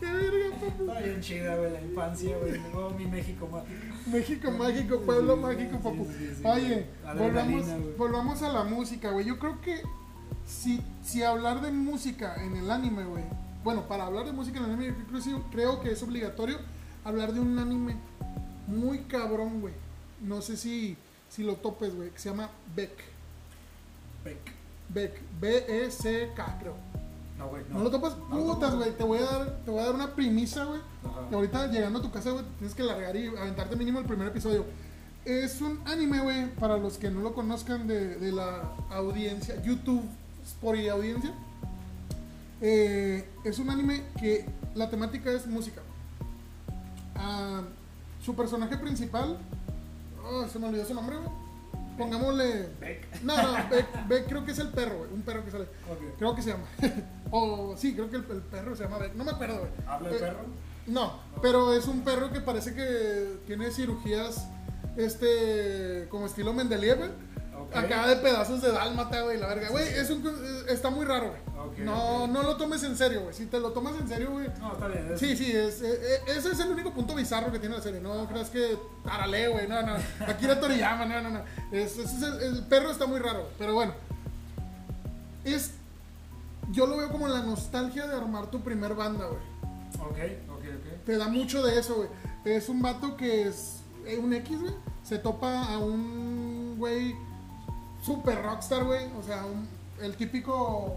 [0.00, 0.56] ¡Qué verga!
[0.78, 2.60] Estaba bien chida, güey, la infancia, güey.
[2.72, 3.74] Luego mi México mágico.
[4.06, 6.04] México mágico, pueblo Sí, mágico, papu.
[6.06, 7.66] sí, sí, Oye, volvamos,
[7.96, 9.26] volvamos a la música, güey.
[9.26, 9.82] Yo creo que
[10.46, 13.24] si, si hablar de música en el anime, güey.
[13.64, 14.94] Bueno, para hablar de música en el anime,
[15.26, 16.58] yo creo, que es obligatorio
[17.04, 17.96] hablar de un anime
[18.66, 19.74] muy cabrón, güey.
[20.22, 20.96] No sé si,
[21.28, 22.92] si lo topes, güey, que se llama Beck.
[24.24, 24.38] Beck.
[24.88, 26.74] Beck, B-E-C-K, creo.
[27.38, 27.84] No, güey, ¿No, no.
[27.84, 28.14] lo topas?
[28.14, 28.90] Putas, güey.
[28.96, 30.80] Te voy a dar, te voy a dar una premisa, güey.
[31.30, 34.28] Y ahorita llegando a tu casa, güey, tienes que largar y aventarte mínimo el primer
[34.28, 34.64] episodio.
[35.24, 40.02] Es un anime, güey, para los que no lo conozcan de, de la audiencia, YouTube,
[40.60, 41.32] por y audiencia.
[42.60, 45.80] Eh, es un anime que la temática es música.
[47.14, 47.62] Ah,
[48.24, 49.38] su personaje principal,
[50.24, 51.30] oh, se me olvidó su nombre, güey.
[51.98, 52.68] Pongámosle.
[52.80, 53.22] Beck.
[53.22, 55.66] No, no, Beck, Beck creo que es el perro, güey, un perro que sale.
[56.18, 56.64] Creo que se llama.
[57.30, 59.14] o sí, creo que el, el perro se llama Beck.
[59.14, 59.70] No me acuerdo, güey.
[59.86, 60.38] ¿Habla el Eh, perro?
[60.86, 64.46] no, pero es un perro que parece que tiene cirugías
[64.96, 67.10] este como estilo Mendeleev,
[67.58, 67.70] güey.
[67.70, 67.76] Ok.
[67.76, 69.68] Acá de pedazos de dálmata, güey, la verga.
[69.70, 70.22] Güey, es un
[70.68, 71.58] está muy raro, güey.
[71.84, 73.34] No, no lo tomes en serio, güey.
[73.34, 74.48] Si te lo tomas en serio, güey.
[74.58, 75.12] No, está bien.
[75.12, 77.82] es- Sí, sí, es, eh, eh, ese es el único punto bizarro que tiene la
[77.82, 78.00] serie.
[78.00, 79.68] No creas que Tarale, güey.
[79.68, 79.94] No, no.
[80.26, 81.42] Akira Toriyama, no, no, no.
[81.70, 81.88] El,
[82.42, 83.94] el perro está muy raro, güey, pero bueno.
[85.44, 85.72] Es.
[86.70, 89.40] Yo lo veo como la nostalgia de armar tu primer banda, güey.
[90.00, 90.18] Ok,
[90.50, 91.04] ok, ok.
[91.06, 92.08] Te da mucho de eso, güey.
[92.44, 94.74] Es un vato que es eh, un X, güey.
[95.02, 97.14] Se topa a un güey
[98.08, 99.06] super rockstar, güey.
[99.18, 99.68] O sea, un-
[100.02, 100.96] el típico.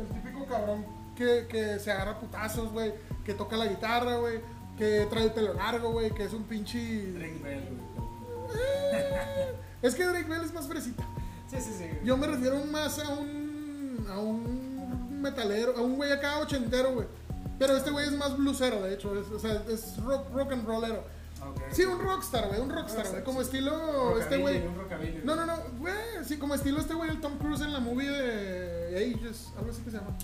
[0.00, 0.84] El típico cabrón
[1.16, 2.92] que, que se agarra putazos, güey.
[3.24, 4.40] Que toca la guitarra, güey.
[4.78, 6.10] Que trae el pelo largo, güey.
[6.12, 7.12] Que es un pinche.
[7.12, 8.58] Drake Bell, güey.
[8.92, 11.04] Eh, Es que Drake Bell es más fresita.
[11.50, 11.84] Sí, sí, sí.
[12.04, 14.06] Yo me refiero más a un.
[14.10, 17.06] a un metalero, a un güey acá ochentero, güey.
[17.58, 19.18] Pero este güey es más bluesero, de hecho.
[19.20, 21.02] Es, o sea, es rock, rock and rollero.
[21.72, 23.24] Sí, un rockstar, güey, un rockstar, güey.
[23.24, 24.62] Como estilo este güey.
[25.24, 28.08] No, no, no, güey, sí, como estilo este güey, el Tom Cruise en la movie
[28.10, 30.16] de Ages, algo así que se llama.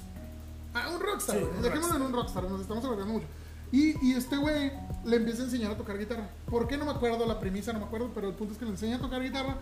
[0.74, 1.56] Ah, un rockstar, Sí, güey.
[1.56, 3.26] un Dejémoslo en un rockstar, nos estamos alargando mucho.
[3.70, 4.72] Y, y este güey
[5.04, 6.28] le empieza a enseñar a tocar guitarra.
[6.50, 7.72] ¿Por qué no me acuerdo la premisa?
[7.72, 9.56] No me acuerdo, pero el punto es que le enseña a tocar guitarra.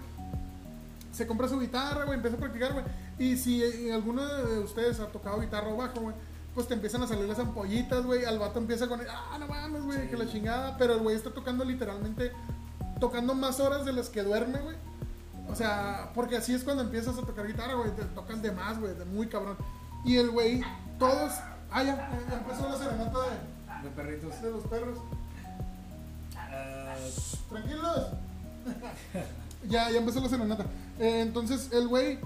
[1.12, 2.84] Se compra su guitarra, güey, empieza a practicar, güey.
[3.18, 6.14] Y si alguno de ustedes ha tocado guitarra o bajo, güey,
[6.54, 8.24] pues te empiezan a salir las ampollitas, güey.
[8.24, 10.08] Al vato empieza con, ah, no mames, güey, Sí.
[10.08, 10.76] que la chingada.
[10.78, 12.32] Pero el güey está tocando literalmente,
[13.00, 14.76] tocando más horas de las que duerme, güey.
[15.48, 17.90] O sea, porque así es cuando empiezas a tocar guitarra, güey.
[17.96, 19.56] Te tocas de más, güey, de muy cabrón.
[20.04, 20.62] Y el güey,
[20.98, 21.32] todos.
[21.70, 21.96] Ah, ya,
[22.28, 24.42] ya empezó la serenata de, De perritos.
[24.42, 24.98] de los perros.
[27.48, 28.06] Tranquilos.
[29.68, 30.64] ya, ya empezó la serenata.
[30.98, 32.18] Eh, entonces, el güey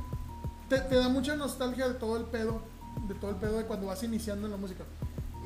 [0.68, 2.60] te, te da mucha nostalgia de todo el pedo.
[3.08, 4.84] De todo el pedo de cuando vas iniciando en la música.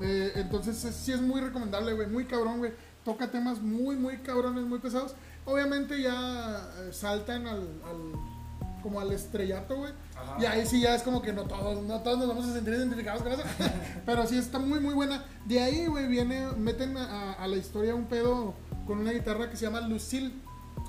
[0.02, 2.08] Eh, entonces, es- sí es muy recomendable, güey.
[2.08, 2.72] Muy cabrón, güey.
[3.04, 5.14] Toca temas muy, muy cabrones, muy pesados.
[5.44, 9.92] Obviamente ya eh, saltan al, al- como al estrellato, güey.
[10.38, 12.74] Y ahí sí ya es como que no todos, no todos nos vamos a sentir
[12.74, 13.42] identificados con eso.
[14.06, 15.24] Pero sí está muy, muy buena.
[15.46, 18.54] De ahí, güey, viene, meten a, a la historia un pedo
[18.86, 20.32] con una guitarra que se llama Lucille.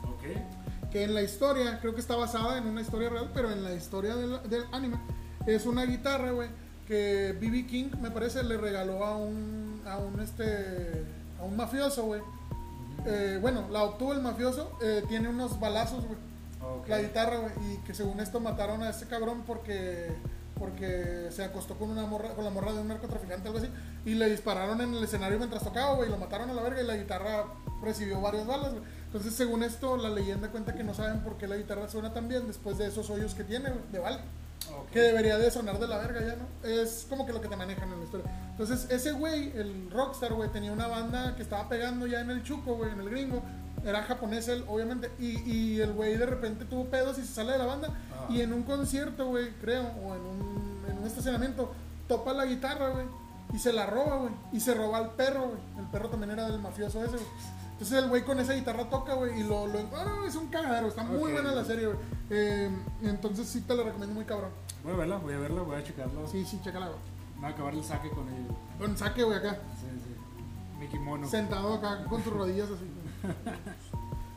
[0.03, 0.89] ok.
[0.91, 3.73] Que en la historia, creo que está basada en una historia real, pero en la
[3.73, 4.97] historia del, del anime,
[5.45, 6.49] es una guitarra, güey,
[6.87, 7.67] que B.B.
[7.67, 11.05] King, me parece, le regaló a un, a un, este,
[11.39, 12.21] a un mafioso, güey.
[13.05, 16.31] Eh, bueno, la obtuvo el mafioso, eh, tiene unos balazos, güey
[16.87, 20.09] la guitarra, güey, y que según esto mataron a ese cabrón porque
[20.57, 23.67] porque se acostó con una morra, con la morra de un narcotraficante algo así
[24.05, 26.83] y le dispararon en el escenario mientras tocaba, güey, y lo mataron a la verga
[26.83, 27.45] y la guitarra
[27.81, 28.83] recibió varias balas, güey.
[29.07, 32.27] Entonces, según esto, la leyenda cuenta que no saben por qué la guitarra suena tan
[32.27, 34.19] bien después de esos hoyos que tiene, de bala.
[34.91, 36.67] Que debería de sonar de la verga ya, ¿no?
[36.67, 38.31] Es como que lo que te manejan en la historia.
[38.51, 42.43] Entonces, ese güey, el rockstar, güey, tenía una banda que estaba pegando ya en el
[42.43, 43.41] chuco, güey, en el gringo.
[43.85, 45.11] Era japonés él, obviamente.
[45.19, 47.87] Y, y el güey de repente tuvo pedos y se sale de la banda.
[47.87, 48.33] Ajá.
[48.33, 51.71] Y en un concierto, güey, creo, o en un, en un estacionamiento,
[52.07, 53.05] topa la guitarra, güey.
[53.53, 54.33] Y se la roba, güey.
[54.53, 55.59] Y se roba al perro, güey.
[55.79, 57.25] El perro también era del mafioso ese, güey.
[57.81, 59.79] Entonces el güey con esa guitarra toca, güey, y lo, lo...
[59.95, 61.97] ah, es un cagadero, está muy buena la serie, güey.
[62.29, 62.69] Eh,
[63.01, 64.51] entonces sí te la recomiendo muy cabrón.
[64.83, 66.27] Voy a verla, voy a verla, voy a checarlo.
[66.27, 66.99] Sí, sí, chécala, güey.
[67.37, 68.45] Me va a acabar el saque con el.
[68.77, 69.57] Con saque, güey, acá.
[69.79, 70.79] Sí, sí.
[70.79, 71.27] Mickey Mono.
[71.27, 72.85] Sentado acá con tus rodillas así.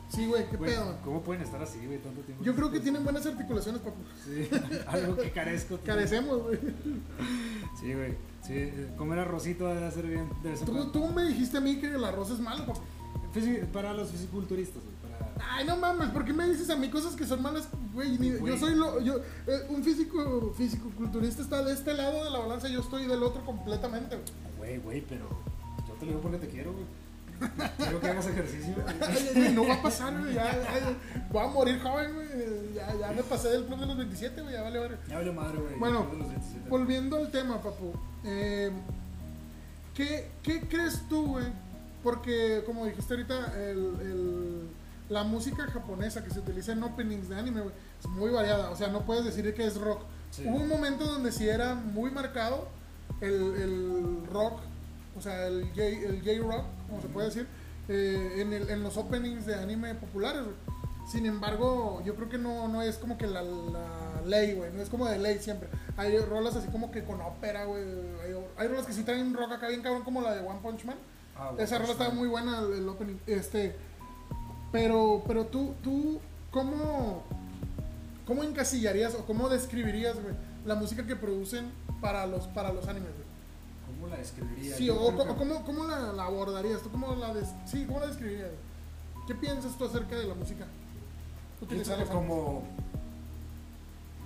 [0.09, 0.97] Sí, güey, qué Güey, pedo.
[1.03, 2.43] ¿Cómo pueden estar así, güey, tanto tiempo?
[2.43, 3.97] Yo creo que tienen buenas articulaciones, papu.
[4.23, 4.49] Sí,
[4.87, 5.77] algo que carezco.
[5.85, 6.57] Carecemos, güey.
[7.79, 8.17] Sí, güey.
[8.41, 10.29] Sí, eh, comer arrocito debe ser bien.
[10.41, 12.81] Debe ser Tú, tú me dijiste a mí que el arroz es malo, papu.
[13.73, 14.95] Para los fisiculturistas, güey.
[15.01, 15.55] Para...
[15.55, 18.17] Ay, no mames, ¿por qué me dices a mí cosas que son malas, güey?
[18.17, 22.39] Yo soy lo, yo, eh, un físico, físico culturista está de este lado de la
[22.39, 24.27] balanza, yo estoy del otro completamente, güey.
[24.57, 25.27] Güey, güey, pero
[25.87, 26.85] yo te lo digo porque te quiero, güey.
[27.77, 28.75] Quiero que hagas ejercicio.
[29.35, 29.53] güey.
[29.53, 30.95] No va a pasar, güey, ya, ya,
[31.29, 32.27] voy a morir joven, güey,
[32.73, 34.97] ya, ya me pasé del club de los 27, güey, ya vale, vale.
[35.09, 35.75] Ya valió madre, güey.
[35.77, 36.69] Bueno, Después de los 27.
[36.69, 37.93] Volviendo al tema, papu,
[38.23, 38.71] eh,
[39.93, 41.45] ¿qué, qué crees tú, güey?
[42.05, 44.69] Porque, como dijiste ahorita, el, el-
[45.09, 47.61] la música japonesa que se utiliza en openings de anime,
[47.99, 48.69] es muy variada.
[48.69, 50.01] O sea, no puedes decir que es rock.
[50.31, 50.43] Sí.
[50.47, 52.67] Hubo un momento donde sí era muy marcado
[53.21, 54.59] el, el rock,
[55.17, 57.47] o sea, el J-rock, como se puede decir,
[57.89, 60.43] eh, en, el- en los openings de anime populares.
[61.11, 64.71] Sin embargo, yo creo que no, no es como que la, la ley, güey.
[64.73, 65.69] No es como de ley siempre.
[65.97, 67.83] Hay rolas así como que con ópera, güey.
[68.23, 70.83] Hay, hay rolas que sí traen rock acá bien cabrón, como la de One Punch
[70.85, 70.97] Man.
[71.37, 73.17] Ah, Esa rola pues, estaba muy buena, el, opening.
[73.27, 73.75] Este,
[74.71, 76.19] pero, pero tú, tú,
[76.51, 77.23] ¿cómo,
[78.25, 80.33] cómo encasillarías o cómo describirías, güey,
[80.65, 81.71] la música que producen
[82.01, 83.25] para los, para los animes, güey?
[83.95, 84.75] ¿Cómo la describiría?
[84.75, 87.53] Sí, Yo o, creo o que- cómo, cómo la, la abordarías, tú cómo la, des-
[87.65, 88.49] sí, cómo la describirías.
[89.27, 90.65] ¿Qué piensas tú acerca de la música?
[91.61, 92.63] Utilizar como,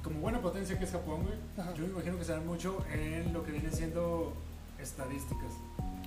[0.03, 1.73] como buena potencia que es Japón, güey, Ajá.
[1.73, 4.33] yo me imagino que se dan mucho en lo que vienen siendo
[4.79, 5.51] estadísticas.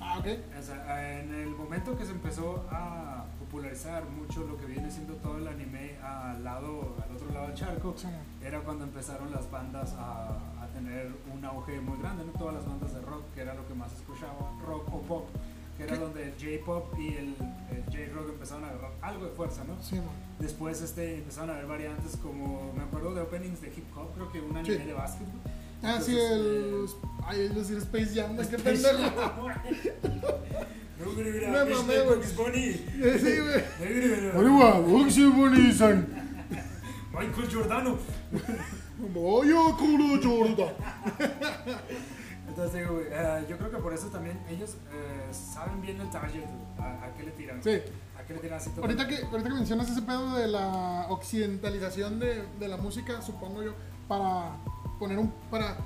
[0.05, 0.27] Ah, ok.
[0.59, 5.15] O sea, en el momento que se empezó a popularizar mucho lo que viene siendo
[5.15, 8.09] todo el anime al lado, al otro lado del charco, Sí,
[8.43, 10.29] era cuando empezaron las bandas a,
[10.63, 12.33] a tener un auge muy grande, ¿no?
[12.33, 15.29] Todas las bandas de rock, que era lo que más escuchaba, rock o pop,
[15.77, 15.99] que era ¿Qué?
[16.01, 17.37] donde el J-pop y el,
[17.71, 19.81] el J-rock empezaron a agarrar algo de fuerza, ¿no?
[19.83, 20.01] sí.
[20.39, 24.33] Después este, empezaron a haber variantes como, me acuerdo de openings de hip hop, creo
[24.33, 24.83] que un anime Sí.
[24.85, 25.41] de básquetbol.
[25.83, 26.85] Ah, sí, Entonces, el.
[26.85, 28.99] eh, Ay, es decir, Space Jam, qué pendejo.
[30.99, 32.73] No, mamé, Network güey.
[33.19, 34.31] Sí, güey.
[34.35, 36.07] Arriba, Boxy Bonizan.
[37.13, 37.99] Michael Giordano.
[38.99, 40.75] Vaya culo Jordan.
[42.49, 46.11] Entonces digo, güey, eh, yo creo que por eso también ellos eh, saben bien el
[46.11, 46.45] target,
[46.79, 47.63] a, a qué le tiran.
[47.63, 47.81] Sí.
[48.19, 48.83] A qué le tiran así todo.
[48.83, 53.63] Ahorita que, ahorita que mencionas ese pedo de la occidentalización de, de la música, supongo
[53.63, 53.75] yo,
[54.07, 54.53] para
[55.03, 55.33] poner un.
[55.51, 55.77] para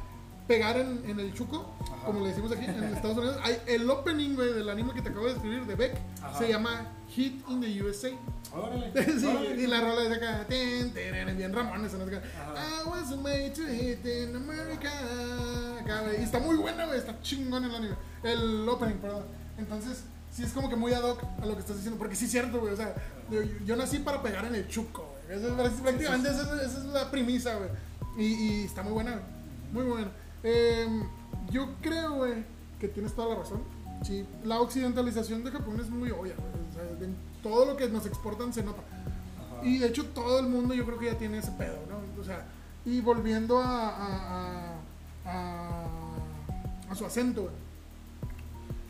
[0.47, 2.05] pegar en, en el chuco, Ajá.
[2.05, 5.09] como le decimos aquí en Estados Unidos, hay el opening, güey, del anime que te
[5.09, 6.39] acabo de describir, de Beck, Ajá.
[6.39, 8.11] se llama Hit in the USA.
[8.53, 8.93] Órale.
[9.19, 9.63] Sí, órale.
[9.63, 12.85] y la rola es acá, ten, ten, bien Ramones, Ajá.
[12.85, 14.91] I was made to hit in America.
[15.81, 19.25] Acá, y está muy buena, güey, está chingón el anime, el opening, perdón.
[19.57, 22.27] Entonces, sí es como que muy ad hoc a lo que estás diciendo, porque sí
[22.27, 22.95] es cierto, güey, o sea,
[23.31, 25.41] yo, yo nací para pegar en el chuco, güey.
[25.57, 27.71] Prácticamente Esa, es, esa es la premisa, güey.
[28.17, 29.21] Y, y está muy buena,
[29.73, 30.11] muy buena.
[30.43, 31.03] Em,
[31.51, 32.45] yo creo, güey,
[32.81, 33.63] que tienes toda la razón.
[34.05, 36.35] Sí, la occidentalización de Japón es muy obvia.
[36.71, 36.83] O sea,
[37.43, 38.83] todo lo que nos exportan se nota.
[38.83, 39.67] Ajá.
[39.67, 42.21] Y de hecho todo el mundo yo creo que ya tiene ese pedo, ¿no?
[42.21, 42.45] O sea,
[42.85, 44.75] y volviendo a, a,
[45.25, 45.87] a, a-
[46.91, 47.55] a su acento, güey.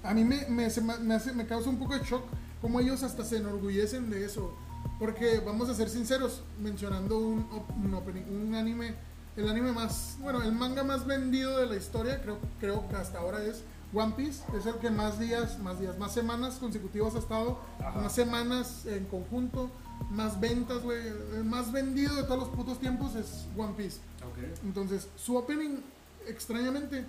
[0.03, 2.22] A mí me, me, se me, hace- me causa un poco de shock
[2.61, 4.53] como ellos hasta se enorgullecen de eso.
[4.99, 7.47] Porque vamos a ser sinceros, mencionando un,
[7.85, 8.95] un, opening, un anime,
[9.37, 13.18] el anime más, bueno, el manga más vendido de la historia, creo, creo que hasta
[13.18, 13.62] ahora es
[13.93, 18.01] One Piece, es el que más días, más días, más semanas consecutivas ha estado, Ajá.
[18.01, 19.70] más semanas en conjunto,
[20.11, 23.99] más ventas, güey, el más vendido de todos los putos tiempos es One Piece.
[24.22, 24.39] Ok.
[24.64, 25.80] Entonces, su opening,
[26.26, 27.05] extrañamente,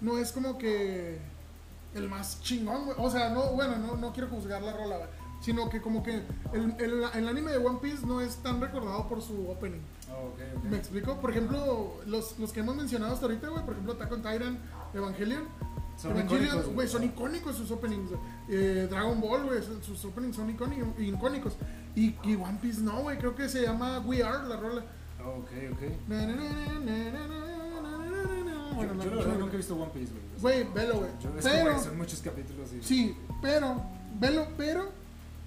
[0.00, 1.18] no es como que
[1.94, 2.96] el más chingón, güey.
[2.98, 5.08] O sea, no, bueno, no, no quiero juzgar la rola, güey
[5.40, 6.22] sino que como que
[6.52, 9.80] el, el, el, anime de One Piece no es tan recordado por su opening.
[10.10, 10.70] Oh, okay, okay.
[10.70, 11.20] ¿Me explico?
[11.20, 14.58] Por ejemplo, los, los, que hemos mencionado hasta ahorita, güey, por ejemplo, Attack on
[14.94, 15.48] Evangelion.
[15.96, 18.10] Son Evangelion, güey, son icónicos sus openings.
[18.48, 21.54] Eh, Dragon Ball, güey, sus openings son icónicos.
[21.96, 24.84] Y, y One Piece no, güey, creo que se llama We Are la rola.
[25.24, 26.08] Oh, ok, ok.
[26.08, 27.50] Na, na, na,
[28.74, 30.64] bueno, yo, yo nunca he visto One Piece, güey.
[30.64, 31.82] Güey, velo, güey.
[31.82, 32.72] Son muchos capítulos.
[32.72, 32.82] Y...
[32.82, 33.82] Sí, pero,
[34.18, 34.99] velo, pero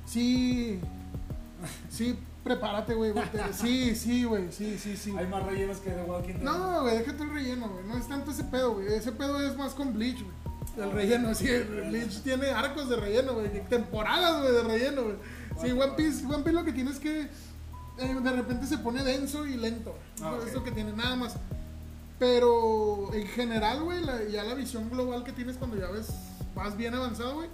[0.05, 0.79] sí,
[1.89, 3.13] sí, prepárate, güey.
[3.53, 5.13] Sí, sí, güey, sí, sí, sí.
[5.17, 6.41] Hay más rellenos que The Walking Dead.
[6.43, 7.85] No, güey, déjate el relleno, güey.
[7.87, 8.93] No es tanto ese pedo, güey.
[8.93, 10.43] Ese pedo es más con Bleach, güey.
[10.85, 13.49] El relleno, sí, el Bleach tiene arcos de relleno, güey.
[13.69, 15.15] Temporadas, güey, de relleno, güey.
[15.61, 17.21] Sí, One Piece, One Piece lo que tiene es que
[17.99, 19.95] eh, de repente se pone denso y lento.
[20.21, 21.35] Ah, Eso es lo que tiene, nada más.
[22.19, 26.07] Pero en general, güey, la- ya la visión global que tienes cuando ya ves,
[26.55, 27.49] vas bien avanzado, güey.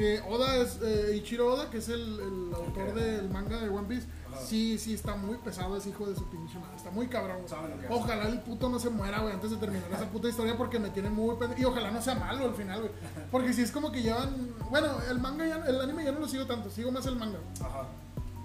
[0.00, 3.88] Eh, Oda es, eh, Ichiro Oda, que es el, el autor del manga de One
[3.88, 4.38] Piece, Ajá.
[4.40, 6.76] sí, sí, está muy pesado ese hijo de su pinche madre.
[6.76, 7.56] Está muy cabrón, hace.
[7.90, 10.90] Ojalá el puto no se muera, güey, antes de terminar esa puta historia porque me
[10.90, 11.62] tiene muy pendiente.
[11.62, 12.92] Y ojalá no sea malo al final, güey.
[13.32, 14.54] Porque si es como que llevan.
[14.70, 17.38] Bueno, el manga ya, el anime ya no lo sigo tanto, sigo más el manga.
[17.60, 17.88] Ajá.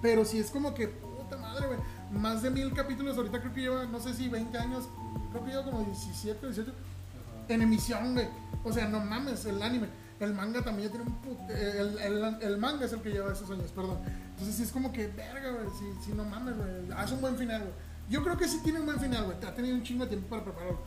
[0.01, 1.80] Pero si es como que, puta madre, güey.
[2.12, 4.86] Más de mil capítulos, ahorita creo que lleva, no sé si 20 años,
[5.32, 7.45] creo que lleva como 17, 18 Ajá.
[7.54, 8.28] en emisión, güey.
[8.64, 9.88] O sea, no mames, el anime.
[10.20, 13.09] El manga también ya tiene un put- eh, el, el, el manga es el que
[13.11, 13.97] lleva esos años, perdón.
[14.32, 15.68] Entonces sí es como que, verga, güey.
[15.80, 16.70] Sí, sí, no mames, güey.
[16.97, 17.74] Hace un buen final, güey.
[18.09, 19.38] Yo creo que sí tiene un buen final, güey.
[19.45, 20.80] Ha tenido un chingo de tiempo para prepararlo.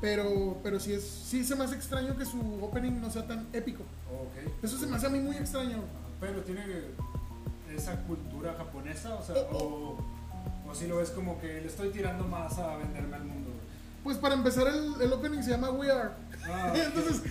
[0.00, 3.46] Pero, pero sí, es, sí se me hace extraño que su opening no sea tan
[3.52, 3.82] épico.
[4.10, 4.52] Ok.
[4.62, 5.82] Eso se me hace a mí muy extraño.
[6.20, 6.62] Pero tiene
[7.74, 9.96] esa cultura japonesa, o sea, Oh,
[10.66, 13.50] o, o si lo ves como que le estoy tirando más a venderme al mundo.
[14.02, 16.10] Pues para empezar, el, el opening se llama We Are.
[16.46, 16.72] Ah.
[16.76, 17.22] Entonces,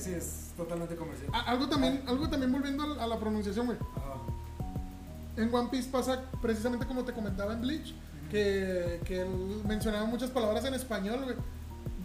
[0.00, 1.30] sí, es totalmente comercial.
[1.32, 3.78] a- algo también, algo también volviendo a, a la pronunciación, güey.
[3.96, 4.14] Ajá.
[5.36, 7.94] En One Piece pasa precisamente como te comentaba en Bleach,
[8.30, 11.36] que, que él mencionaba muchas palabras en español, güey.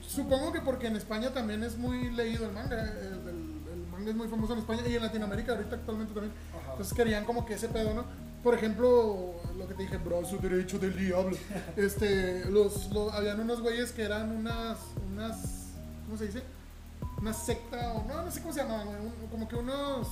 [0.08, 4.10] Supongo que porque en España también es muy leído el manga, el, el- el manga
[4.12, 6.34] es muy famoso en España y en Latinoamérica ahorita actualmente también.
[6.54, 6.72] Ajá.
[6.74, 8.06] Entonces querían como que ese pedo, ¿no?
[8.44, 11.36] Por ejemplo, lo que te dije, brazo derecho del diablo.
[11.76, 14.78] Este, los, los- habían unos güeyes que eran unas,
[15.12, 15.72] unas,
[16.06, 16.44] ¿cómo se dice?
[17.22, 20.08] Una secta, o no, no sé cómo se llamaban, un- como que unos,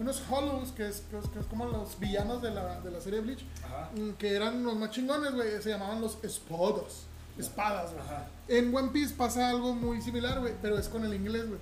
[0.00, 3.00] unos hollows, que es, que es, que es como los villanos de la, de la
[3.00, 3.90] serie Bleach, Ajá.
[3.96, 7.04] mm, que eran los más chingones, güey, se llamaban los espadas,
[7.38, 8.04] espadas, güey.
[8.48, 11.60] En One Piece pasa algo muy similar, güey, pero es con el inglés, güey.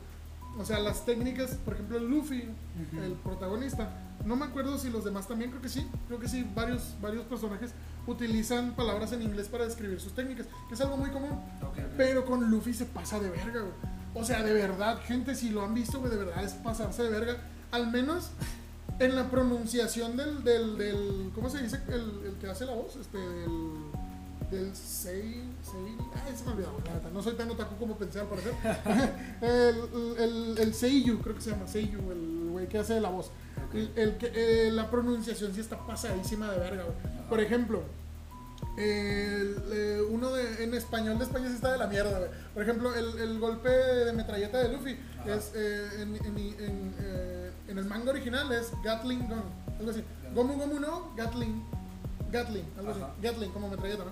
[0.59, 3.03] O sea, las técnicas, por ejemplo, Luffy, Ujú.
[3.03, 3.89] el protagonista,
[4.25, 7.25] no me acuerdo si los demás también, creo que sí, creo que sí, varios, varios
[7.27, 7.71] personajes
[8.11, 11.33] utilizan palabras en inglés para describir sus técnicas, que es algo muy común.
[11.63, 11.93] Ok, ok.
[11.97, 14.01] Pero con Luffy se pasa de verga, güey.
[14.15, 17.11] O sea, de verdad, gente, si lo han visto, güey, de verdad es pasarse de
[17.11, 17.37] verga.
[17.71, 18.31] Al menos
[18.99, 21.81] en la pronunciación del, del, del ¿cómo se dice?
[21.89, 23.91] El, el que hace la voz, este, del,
[24.51, 25.97] del Sei, Sei,
[26.27, 28.53] ay, se me olvidó, la no soy tan otaku como pensé al parecer.
[29.41, 33.31] el, el, el Seiyu, creo que se llama Seiyu, el güey que hace la voz.
[33.69, 33.75] Ok.
[33.75, 37.20] El, el que, eh, la pronunciación sí está pasadísima de verga, güey.
[37.31, 37.83] Por ejemplo,
[38.77, 42.31] El, eh, uno de, en español de España sí está de la mierda, güey.
[42.55, 45.35] Por ejemplo, el, el golpe de metralleta de Luffy Ajá.
[45.35, 49.43] es eh, en, en, en, eh, en el manga original es Gatling Gun,
[49.79, 50.05] algo así.
[50.35, 51.63] Gomu Gomu no, Gatling,
[52.31, 53.07] Gatling, algo Ajá.
[53.07, 53.23] así.
[53.27, 54.11] Gatling como metralleta, ¿no?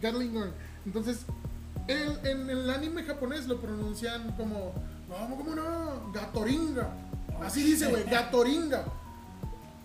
[0.00, 0.52] Gatling Gun.
[0.86, 1.18] Entonces,
[1.88, 4.72] el- en el anime japonés lo pronuncian como,
[5.08, 6.12] no, ¿cómo no?
[6.12, 6.88] Gatoringa.
[7.42, 8.84] Así dice, güey, Gatoringa.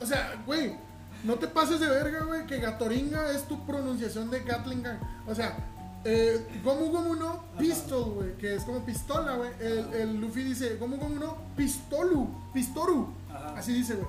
[0.02, 0.76] O sea, güey,
[1.24, 5.00] no te pases de verga, güey, que Gatoringa es tu pronunciación de Gatling Gun.
[5.28, 5.58] O sea,
[6.04, 9.50] eh, Gomu Gomu no, Pistol, güey, que es como pistola, güey.
[9.60, 13.08] El, el Luffy dice, Gomu Gomu no, Pistolu, Pistoru.
[13.30, 13.56] Ajá.
[13.58, 14.08] Así dice, güey.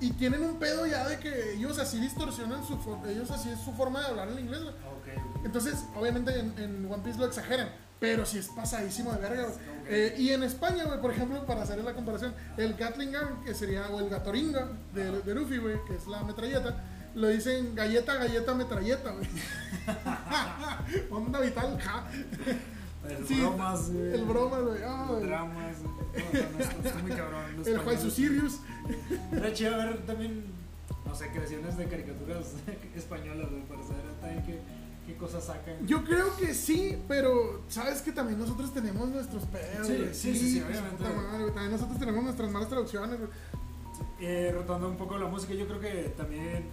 [0.00, 3.58] Y tienen un pedo ya de que ellos así distorsionan su forma, ellos así es
[3.58, 4.74] su forma de hablar en inglés, güey.
[4.74, 5.44] Ok, ok.
[5.44, 7.68] Entonces, obviamente en, en One Piece lo exageran,
[7.98, 9.58] pero sí es pasadísimo de verga, güey.
[9.88, 13.54] Eh, y en España, güey, por ejemplo, para hacer la comparación, el Gatling Gun, que
[13.54, 16.84] sería, o el Gatoringa de, de Luffy, güey, que es la metralleta,
[17.14, 19.26] lo dicen galleta, galleta, metralleta, güey.
[21.10, 22.06] Onda vital, ja.
[23.08, 24.14] El Sí, bromas, güey.
[24.14, 24.80] El broma, güey.
[25.26, 25.76] dramas.
[25.82, 26.24] güey.
[26.32, 27.56] No, no, esto está muy cabrón.
[27.56, 27.78] los el.
[27.78, 28.60] Juan Sirius.
[29.32, 30.44] Era chido ver también,
[31.06, 32.52] no sé, creaciones de caricaturas
[32.96, 34.60] españolas, güey, para saber también qué,
[35.08, 35.86] qué cosas sacan.
[35.86, 40.14] Yo creo que sí, pero sabes que también nosotros tenemos nuestros pedos, Sí, güey.
[40.14, 41.04] sí, sí, sí, pues, obviamente.
[41.04, 41.44] madre.
[41.52, 43.18] También nosotros tenemos nuestras malas traducciones.
[44.20, 46.64] Eh, rotando un poco la música, yo creo que también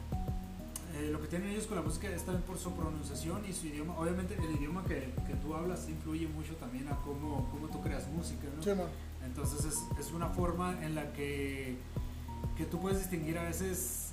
[0.95, 3.67] eh, lo que tienen ellos con la música es también por su pronunciación y su
[3.67, 3.97] idioma.
[3.97, 8.07] Obviamente el idioma que, que tú hablas influye mucho también a cómo, cómo tú creas
[8.09, 8.61] música, ¿no?
[8.63, 8.71] Sí.
[9.25, 11.77] Entonces es, es una forma en la que,
[12.57, 14.04] que tú puedes distinguir a veces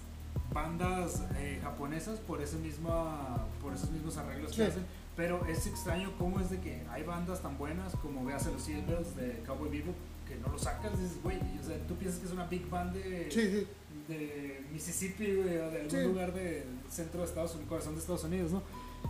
[0.52, 4.62] bandas eh, japonesas por, ese misma, por esos mismos arreglos que Sí.
[4.62, 4.86] hacen.
[5.16, 9.14] Pero es extraño cómo es de que hay bandas tan buenas como veas los Silvers
[9.14, 9.94] de Cowboy Bebop
[10.26, 12.94] que no lo sacas, dices, güey, o sea, tú piensas que es una big band
[12.94, 13.66] de, Sí, sí.
[14.08, 18.24] de Mississippi, güey, o de algún lugar del centro de Estados Unidos, corazón de Estados
[18.24, 18.62] Unidos, ¿no?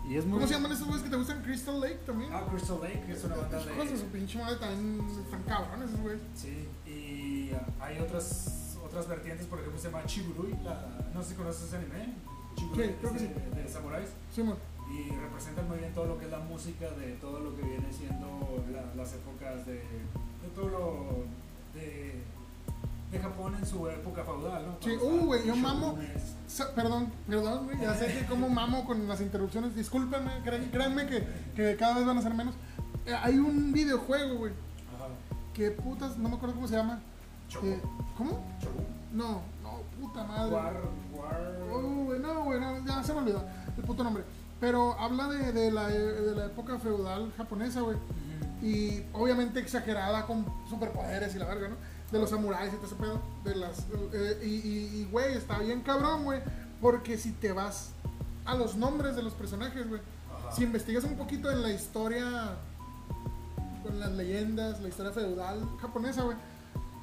[0.08, 0.34] Y es muy...
[0.38, 1.42] ¿Cómo se llaman esos güeyes que te gustan?
[1.42, 2.30] Crystal Lake también.
[2.32, 4.10] Ah, Crystal Lake, que es una banda de su de...
[4.10, 6.22] pinche madre también están cabrones esos güeyes.
[6.34, 8.61] Sí, y ah, hay otras,
[8.92, 12.14] otras vertientes, por ejemplo, se llama Chiburui, la, no sé si conoces ese anime,
[12.56, 13.28] Chiburui, Sí, creo que es sí.
[13.56, 14.42] de, de samuráis, Sí,
[14.92, 17.90] y representan muy bien todo lo que es la música de todo lo que viene
[17.92, 21.24] siendo la- las épocas de, de todo lo
[21.74, 22.20] de,
[23.10, 24.76] de Japón en su época feudal, ¿no?
[24.80, 25.98] Sí, uh, güey, yo mamo.
[26.74, 27.80] Perdón, perdón, güey.
[27.80, 29.74] Ya sé que como mamo con las interrupciones.
[29.74, 30.30] Discúlpenme,
[30.70, 31.26] créanme que,
[31.56, 32.54] que cada vez van a ser menos.
[33.06, 34.52] Eh, hay un videojuego, güey.
[34.94, 35.08] Ajá.
[35.54, 37.00] Que putas, no me acuerdo cómo se llama.
[37.52, 37.66] Choco.
[37.66, 37.80] Eh,
[38.16, 38.30] ¿Cómo?
[38.60, 38.82] Choco.
[39.12, 40.52] No, no, puta madre.
[40.52, 40.74] War,
[41.12, 41.52] War.
[41.70, 43.44] Oh, güey, no, güey, no, ya se me olvidó
[43.76, 44.24] el puto nombre.
[44.58, 47.96] Pero habla de, de la, de la época feudal japonesa, güey.
[48.62, 51.76] Y obviamente exagerada con superpoderes y la verga, ¿no?
[52.12, 53.20] De los samuráis y todo ese pedo.
[53.44, 56.40] De las, eh, y, y, y, güey, está bien cabrón, güey.
[56.80, 57.90] Porque si te vas
[58.44, 60.00] a los nombres de los personajes, güey.
[60.54, 62.56] Si investigas un poquito en la historia,
[63.82, 66.36] con las leyendas, la historia feudal japonesa, güey.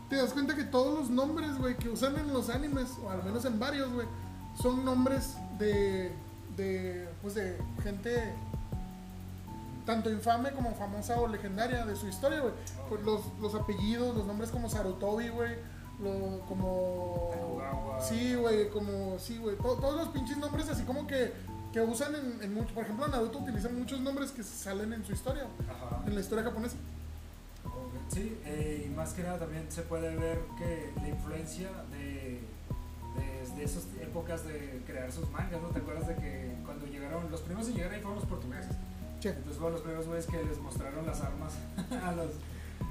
[0.09, 3.23] Te das cuenta que todos los nombres, güey, que usan en los animes, o al
[3.23, 4.07] menos en varios, güey,
[4.61, 6.11] son nombres de,
[6.57, 8.33] de, pues de gente
[9.85, 12.53] tanto infame como famosa o legendaria de su historia, güey.
[12.89, 15.55] Pues los, los apellidos, los nombres como Sarutobi, güey,
[16.01, 17.59] lo- como...
[18.01, 21.33] Sí, güey, como, sí, güey, to- todos los pinches nombres así como que,
[21.73, 25.11] que usan en, en mucho, por ejemplo, Naruto utiliza muchos nombres que salen en su
[25.11, 26.01] historia, Ajá.
[26.05, 26.77] en la historia japonesa.
[28.07, 32.39] Sí, eh, y más que nada también se puede ver que la influencia de,
[33.15, 35.69] de, de esas épocas de crear sus mangas, ¿no?
[35.69, 38.75] ¿Te acuerdas de que cuando llegaron, los primeros en llegar ahí fueron los portugueses?
[39.19, 41.53] Che, Entonces fueron los primeros güeyes que les mostraron las armas
[42.03, 42.31] a los...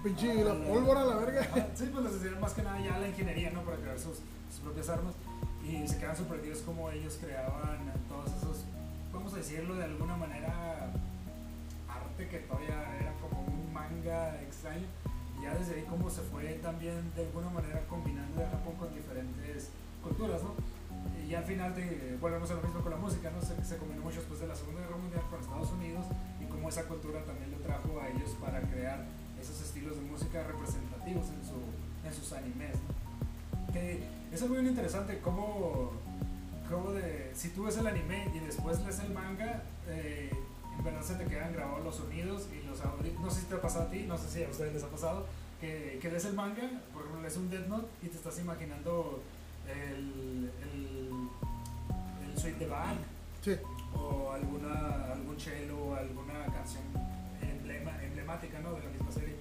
[0.05, 1.43] pinche la pólvora, la verga.
[1.75, 3.63] Sí, pues les enseñaron más que nada ya la ingeniería, ¿no?
[3.63, 4.19] Para crear sus,
[4.51, 5.15] sus propias armas.
[5.67, 8.65] Y se quedan sorprendidos como ellos creaban todos esos,
[9.13, 10.93] vamos a decirlo de alguna manera,
[11.89, 13.38] arte que todavía era como
[13.79, 14.87] manga extraño.
[15.39, 18.95] Y ya desde ahí como se fue también de alguna manera combinando de Japón con
[18.95, 19.71] diferentes
[20.03, 20.55] culturas, ¿no?
[21.29, 21.75] Y al final
[22.21, 23.41] volvemos a lo mismo con la música, ¿no?
[23.41, 26.07] Se, se combinó mucho después de la Segunda Guerra Mundial con Estados Unidos
[26.41, 29.05] y cómo esa cultura también lo trajo a ellos para crear
[29.41, 32.75] esos estilos de música representativos en, su, en sus animes.
[32.75, 33.73] ¿no?
[33.73, 34.03] Que
[34.33, 35.93] es algo bien interesante cómo,
[36.71, 40.31] cómo de, si tú ves el anime y después lees el manga, eh,
[40.85, 43.19] verdad se te quedan grabados los sonidos y los audios.
[43.21, 44.89] No sé si te ha pasado a ti, no sé si a ustedes les ha
[44.89, 45.27] pasado,
[45.61, 46.63] que, que lees el manga,
[46.93, 49.23] por ejemplo, lees un Death Note y te estás imaginando
[49.69, 51.11] el, el,
[52.31, 52.97] el Sweet the Bag
[53.43, 53.53] Sí,
[53.95, 56.83] o alguna, algún cello o alguna canción
[57.41, 58.75] emblema, emblemática ¿no?
[58.75, 59.35] de la misma serie.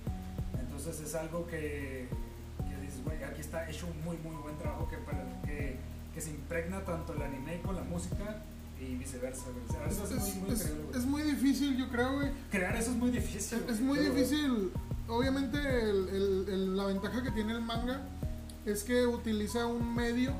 [0.60, 2.08] Entonces es algo que,
[2.70, 5.78] que dices, güey, aquí está hecho un muy, muy buen trabajo que, para- que,
[6.14, 8.44] que se impregna tanto el anime con la música
[8.80, 9.66] y viceversa, güey.
[9.68, 12.32] O sea, eso es, Es, muy, muy es- es muy difícil, yo creo, güey.
[12.52, 13.64] Crear eso es muy difícil.
[13.70, 14.72] Es muy Pero- difícil.
[15.10, 18.02] Obviamente, el- el- el- la ventaja que tiene el manga
[18.66, 20.32] es que utiliza un medio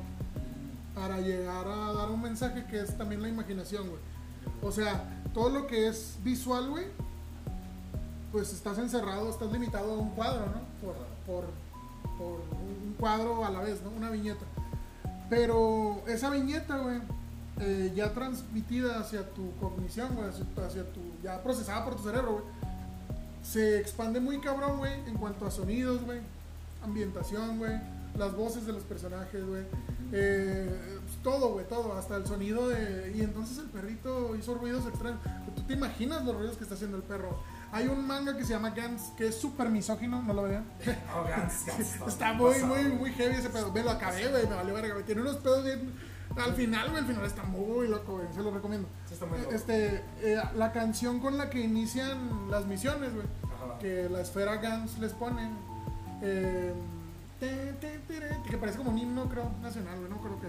[0.94, 4.00] para llegar a dar un mensaje que es también la imaginación, güey.
[4.62, 6.86] O sea, todo lo que es visual, güey,
[8.32, 10.60] pues estás encerrado, estás limitado a un cuadro, ¿no?
[10.86, 11.44] Por, por,
[12.18, 13.90] por un cuadro a la vez, ¿no?
[13.90, 14.44] Una viñeta.
[15.30, 16.98] Pero esa viñeta, güey,
[17.60, 22.02] eh, ya transmitida hacia tu cognición, güey, hacia, tu- hacia tu, ya procesada por tu
[22.04, 22.44] cerebro, güey,
[23.42, 26.20] se expande muy cabrón, güey, en cuanto a sonidos, güey,
[26.82, 27.72] ambientación, güey,
[28.16, 29.62] las voces de los personajes, güey,
[30.12, 33.12] eh, todo, güey, todo, hasta el sonido de...
[33.16, 35.20] Y entonces el perrito hizo ruidos extraños.
[35.54, 37.38] Tú te imaginas los ruidos que está haciendo el perro.
[37.72, 40.64] Hay un manga que se llama Gans, que es súper misógino, no lo vean.
[41.14, 43.70] Oh, Gans, Gans, Está muy, muy, muy heavy ese pedo.
[43.72, 44.94] Me lo acabé, güey, me valió verga.
[45.04, 45.92] Tiene unos pedos bien...
[46.44, 48.88] Al final, güey, el final está muy loco, güey, se lo recomiendo.
[49.06, 49.52] Sí, está muy loco.
[49.52, 53.26] Este, eh, la canción con la que inician las misiones, güey
[53.78, 55.50] que la esfera Gans les pone.
[56.22, 56.72] eh,
[57.38, 60.48] te, te, te, te, que parece como un himno, creo, nacional, güey, no creo que.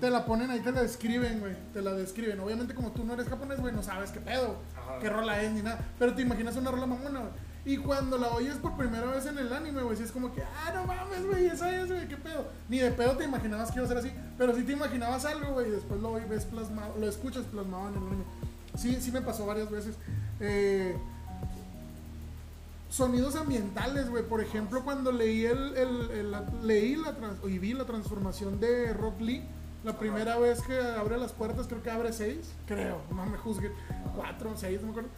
[0.00, 1.54] Te la ponen ahí, te la describen, güey.
[1.72, 2.40] Te la describen.
[2.40, 4.98] Obviamente, como tú no eres japonés, güey, no sabes qué pedo, Ajá.
[5.00, 5.78] qué rola es ni nada.
[5.98, 7.32] Pero te imaginas una rola mamona, güey.
[7.66, 10.42] Y cuando la oyes por primera vez en el anime, güey, sí es como que,
[10.42, 12.46] ah, no mames, güey, esa es, güey, qué pedo.
[12.68, 14.12] Ni de pedo te imaginabas que iba a ser así.
[14.36, 17.94] Pero sí te imaginabas algo, güey, y después lo ves plasmado, lo escuchas plasmado en
[17.94, 18.24] el anime.
[18.76, 19.96] Sí, sí me pasó varias veces.
[20.40, 20.94] Eh,
[22.90, 24.22] sonidos ambientales, güey.
[24.24, 25.72] Por ejemplo, cuando leí el,
[26.62, 29.42] leí la trans- y vi la transformación de Rock Lee,
[29.84, 33.72] la primera vez que abre las puertas, creo que abre seis, creo, no me juzguen,
[34.16, 35.10] cuatro, seis, no me acuerdo.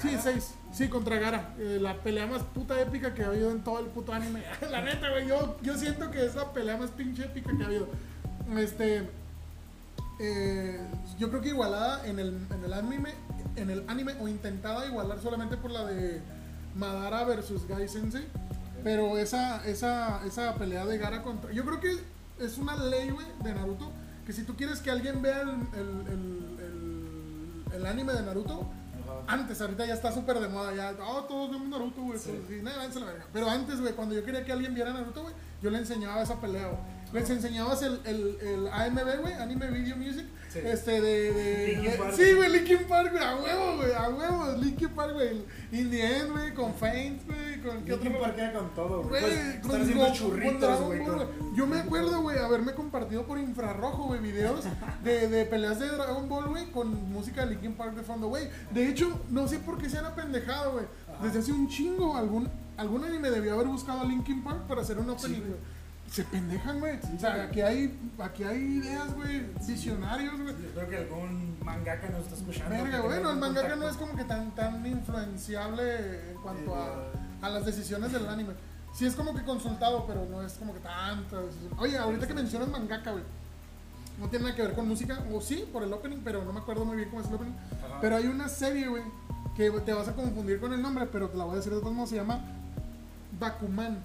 [0.00, 1.54] Sí, seis, sí, contra Gara.
[1.58, 4.42] Eh, la pelea más puta épica que ha habido en todo el puto anime.
[4.70, 7.66] la neta, güey, yo, yo siento que es la pelea más pinche épica que ha
[7.66, 7.88] habido.
[8.56, 9.08] Este,
[10.20, 10.80] eh,
[11.18, 13.14] yo creo que igualada en el, en el anime,
[13.56, 16.20] en el anime o intentada igualar solamente por la de
[16.74, 18.26] Madara versus Gai Sensei.
[18.82, 21.52] Pero esa, esa, esa pelea de Gara contra.
[21.52, 21.98] Yo creo que
[22.38, 23.90] es una ley, güey, de Naruto.
[24.28, 25.62] Que si tú quieres que alguien vea el, el,
[27.72, 28.60] el- anime de Naruto,
[29.02, 29.22] Ajá.
[29.26, 32.38] antes, ahorita ya está súper de moda, ya, oh, todos vemos Naruto, güey, Sí.
[32.46, 33.24] pues, nada, la.
[33.32, 36.38] Pero antes, güey, cuando yo quería que alguien viera Naruto, güey, yo le enseñaba esa
[36.42, 36.78] pelea, güey.
[37.22, 40.60] Les enseñabas el, el, el AMV, güey, Anime Video Music, Sí.
[40.64, 41.32] este, de...
[41.32, 42.14] de, Linkin de- Park.
[42.16, 46.16] sí, güey, Linkin Park, güey, a huevo, güey, a huevo, Linkin Park, güey, In the
[46.16, 47.84] End, güey, con Faint, güey, con...
[47.84, 48.22] ¿qué Linkin otro?
[48.22, 51.00] Park queda con todo, Güey, con estar haciendo con churritos, güey.
[51.54, 54.64] Yo me acuerdo, güey, haberme compartido por infrarrojo, güey, videos
[55.04, 58.48] de, de peleas de Dragon Ball, güey, con música de Linkin Park de fondo, güey.
[58.70, 60.84] De hecho, no sé por qué se han apendejado, güey.
[61.22, 64.98] Desde hace un chingo, algún, algún anime debió haber buscado a Linkin Park para hacer
[64.98, 65.50] un opening, Sí, güey.
[65.50, 65.77] güey.
[66.10, 66.98] Se pendejan, güey.
[67.16, 70.54] O sea, aquí hay, aquí hay ideas, güey, visionarios, güey.
[70.54, 72.70] Yo creo que algún mangaka nos está escuchando.
[72.70, 77.50] Verga, bueno, el mangaka no es como que tan, tan influenciable en cuanto a, a
[77.50, 78.54] las decisiones del anime.
[78.94, 81.72] Sí es como que consultado, pero no es como que decisión.
[81.78, 83.24] Oye, ahorita que mencionas mangaka, güey.
[84.18, 86.58] No tiene nada que ver con música, o sí, por el opening, pero no me
[86.58, 87.52] acuerdo muy bien cómo es el opening.
[87.52, 88.00] Ajá.
[88.00, 89.04] Pero hay una serie, güey,
[89.56, 91.80] que te vas a confundir con el nombre, pero te la voy a decir de
[91.80, 92.40] todos modos, se llama
[93.38, 94.02] Bakuman.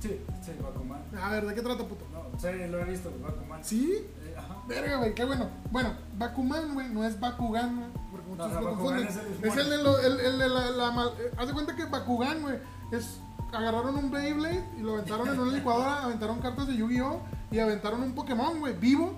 [0.00, 1.02] Sí, sí, Bakuman.
[1.20, 2.04] A ver, ¿de qué trata, puto?
[2.12, 3.64] No, sí, lo he visto, Bakuman.
[3.64, 4.06] ¿Sí?
[4.24, 4.56] Eh, ajá.
[4.68, 5.48] Verga, güey, qué bueno.
[5.70, 9.06] Bueno, Bakuman, güey, no es Bakugan, güey, porque muchos No, lo confunden.
[9.08, 11.52] es el Es el de, lo- el, el de la, la mal- eh, Haz de
[11.54, 12.58] cuenta que Bakugan, güey,
[12.92, 13.20] es.
[13.52, 17.20] Agarraron un Beyblade y lo aventaron en una licuadora, aventaron cartas de Yu-Gi-Oh!
[17.52, 19.12] y aventaron un Pokémon, güey, vivo.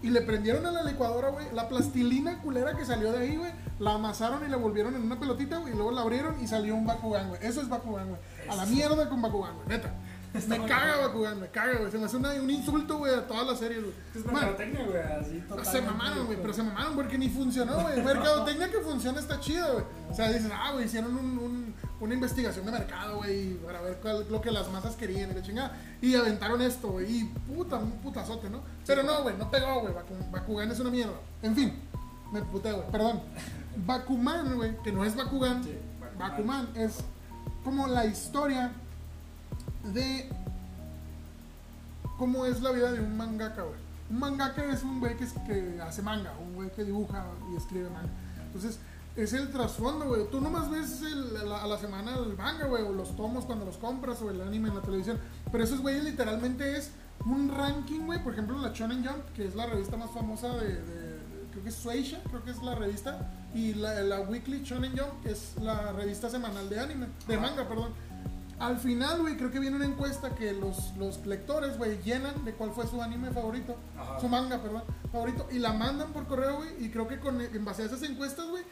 [0.00, 3.52] Y le prendieron a la licuadora, güey, la plastilina culera que salió de ahí, güey.
[3.80, 6.76] La amasaron y la volvieron en una pelotita, güey, y luego la abrieron y salió
[6.76, 7.40] un Bakugan, güey.
[7.44, 8.20] Eso es Bakugan, güey.
[8.48, 9.92] A la mierda con Bakugan, güey, neta.
[10.48, 11.06] Me caga cabrón.
[11.06, 11.90] Bakugan, me caga, güey.
[11.90, 13.94] Se me hace una- un insulto, güey, a todas las series, güey.
[14.14, 15.70] Es mercadotecnia, güey, así totalmente.
[15.70, 18.02] se mamaron, güey, pero se mamaron porque ni funcionó, güey.
[18.04, 19.84] Mercadotecnia que funciona está chido, güey.
[20.10, 23.98] O sea, dices, ah, güey, hicieron un- un- una investigación de mercado, güey, para ver
[24.02, 25.76] cuál, lo que las masas querían y la chingada.
[26.00, 28.60] Y aventaron esto, güey, y puta, un putazote, ¿no?
[28.86, 29.94] Pero no, güey, no pegó, güey.
[29.94, 31.14] Baku- Bakugan es una mierda.
[31.42, 31.72] En fin,
[32.32, 33.20] me puté, güey, perdón.
[33.86, 35.76] Bakuman, güey, que no es Bakugan, Sí,
[36.18, 36.98] Bakuman es
[37.64, 38.72] como la historia
[39.94, 40.28] de
[42.18, 43.78] cómo es la vida de un mangaka, güey.
[44.10, 47.56] Un mangaka es un güey que, es- que hace manga, un güey que dibuja y
[47.56, 48.08] escribe manga.
[48.46, 48.78] Entonces,
[49.16, 50.28] es el trasfondo, güey.
[50.30, 53.44] Tú nomás ves el- a, la, a la semana el manga, güey, o los tomos
[53.44, 55.18] cuando los compras, o el anime en la televisión.
[55.52, 56.90] Pero esos güeyes literalmente es
[57.26, 58.22] un ranking, güey.
[58.22, 61.18] Por ejemplo, la Shonen Jump, que es la revista más famosa de, de-
[61.50, 63.32] creo que es Sueisha, creo que es la revista.
[63.54, 67.66] Y la, la Weekly Shonen Jump, que es la revista semanal de anime, de manga,
[67.68, 67.92] perdón
[68.58, 72.52] Al final, güey, creo que viene una encuesta que los, los lectores, güey, llenan de
[72.54, 74.18] cuál fue su anime favorito, Ajá.
[74.18, 74.82] su manga, perdón,
[75.12, 78.02] favorito, y la mandan por correo, güey, y creo que con, en base a esas
[78.02, 78.64] encuestas, güey,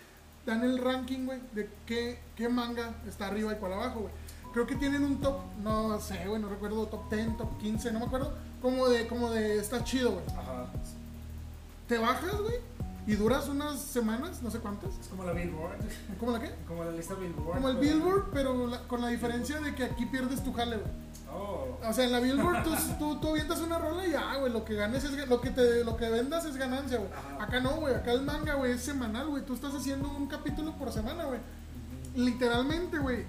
[0.45, 4.13] dan el ranking, güey, de qué, qué manga está arriba y cuál abajo, güey.
[4.53, 8.01] Creo que tienen un top, no sé, güey, no recuerdo, top 10, top 15, no
[8.01, 10.25] me acuerdo, como de, como de, está chido, güey.
[10.37, 10.67] Ajá.
[11.87, 12.57] Te bajas, güey,
[13.07, 14.99] y duras unas semanas, no sé cuántas.
[14.99, 15.77] Es como la Billboard.
[16.19, 16.51] ¿Cómo la qué?
[16.67, 17.55] Como la lista Billboard.
[17.57, 20.91] Como el Billboard, pero la- con la diferencia de que aquí pierdes tu jale, güey.
[21.33, 21.79] Oh.
[21.87, 24.65] O sea, en la Billboard tú, tú, tú avientas una rola y ya, güey, lo
[24.65, 27.11] que ganes es lo que te lo que vendas es ganancia, güey.
[27.41, 29.45] Acá no, güey, acá el manga, güey, es semanal, güey.
[29.45, 31.41] Tú estás haciendo un capítulo por semana, güey.
[32.15, 33.25] Literalmente, güey,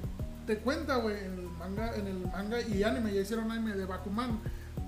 [0.45, 3.85] te cuenta, güey, en el manga, en el manga y anime, ya hicieron anime de
[3.85, 4.39] Bakuman.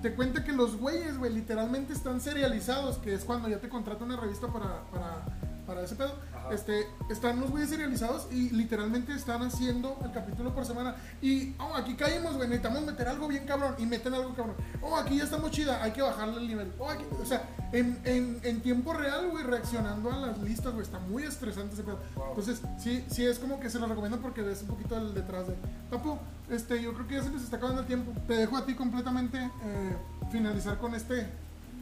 [0.02, 4.04] Te cuenta que los güeyes, güey, literalmente están serializados, que es cuando ya te contrata
[4.04, 5.24] una revista para, para,
[5.66, 6.14] para ese pedo.
[6.40, 6.54] Ajá.
[6.54, 10.96] Este, están los güeyes serializados y literalmente están haciendo el capítulo por semana.
[11.22, 13.74] Y, oh, aquí caímos, güey, necesitamos meter algo bien cabrón.
[13.78, 14.56] Y meten algo cabrón.
[14.82, 16.72] Oh, aquí ya estamos chida, hay que bajarle el nivel.
[16.78, 20.82] Oh, aquí- o sea, en, en, en tiempo real, güey, reaccionando a las listas, güey,
[20.84, 21.98] está muy estresante ese pedo.
[22.16, 22.28] Wow.
[22.30, 25.46] Entonces, sí, sí es como que se lo recomiendo porque ves un poquito el detrás
[25.46, 25.54] de.
[25.90, 26.18] Papu,
[26.48, 28.12] este, yo creo que ya se nos está acabando el tiempo.
[28.26, 29.96] Te dejo a ti completamente eh,
[30.32, 31.26] finalizar con este,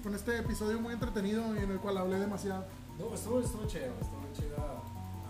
[0.02, 2.64] con este episodio muy entretenido en el cual hablé demasiado.
[2.98, 4.56] No, estuvo, estuvo chido, estuvo chido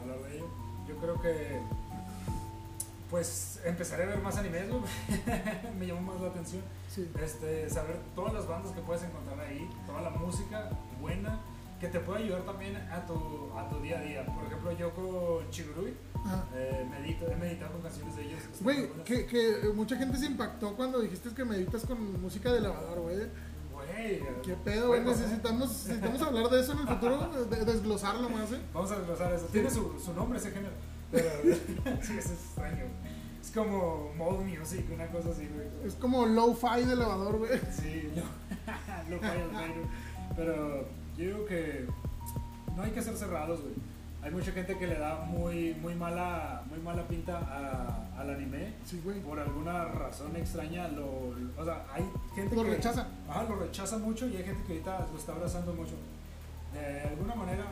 [0.01, 0.47] hablar de ello.
[0.87, 1.61] Yo creo que
[3.11, 4.65] pues empezaré a ver más animes,
[5.79, 6.63] me llamó más la atención.
[6.95, 7.11] Sí.
[7.23, 10.69] Este, saber todas las bandas que puedes encontrar ahí, toda la música
[11.01, 11.41] buena
[11.81, 14.27] que te puede ayudar también a tu, a tu día a día.
[14.27, 15.95] Por ejemplo, yo con Chigurui
[16.55, 18.43] eh, medito, he meditado con canciones de ellos.
[18.61, 23.01] Güey, que, que mucha gente se impactó cuando dijiste que meditas con música de lavador,
[23.01, 23.17] güey.
[23.93, 25.05] Güey, ¿Qué pedo, güey?
[25.05, 28.61] Necesitamos, necesitamos hablar de eso en el futuro, de- desglosarlo más, ¿eh?
[28.75, 29.47] Vamos a desglosar eso.
[29.47, 30.75] Tiene su, su nombre ese género.
[31.11, 31.31] Pero
[32.03, 32.85] sí, es extraño.
[33.41, 35.67] Es como mode music, una cosa así, güey.
[35.87, 37.51] Es como low-fi de lavador, güey.
[37.71, 39.83] Sí, lo, lo falla el Jairo.
[40.37, 40.81] Pero
[41.17, 41.87] yo digo que
[42.77, 43.75] no hay que ser cerrados, güey.
[44.29, 48.75] Hay mucha gente que le da muy, muy, mala, muy mala pinta a- al anime.
[48.85, 49.21] Sí, güey.
[49.21, 51.07] Por alguna razón extraña, lo,
[51.57, 52.05] o sea, hay
[52.35, 53.07] gente Lo que rechaza.
[53.27, 55.95] Ajá, lo rechaza mucho y hay gente que ahorita lo está abrazando mucho.
[56.75, 57.65] De alguna manera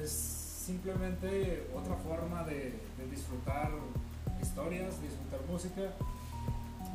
[0.00, 3.68] es simplemente otra forma de, de disfrutar
[4.40, 5.82] historias, disfrutar música.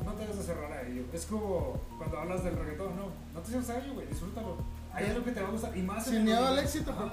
[0.02, 1.02] No te debes de cerrar a ello.
[1.12, 4.56] Es como cuando hablas del reggaetón, no, no te cierres a ello, güey, disfrútalo.
[4.94, 7.10] Hay algo que te va a gustar y más Sin miedo al éxito, Ajá.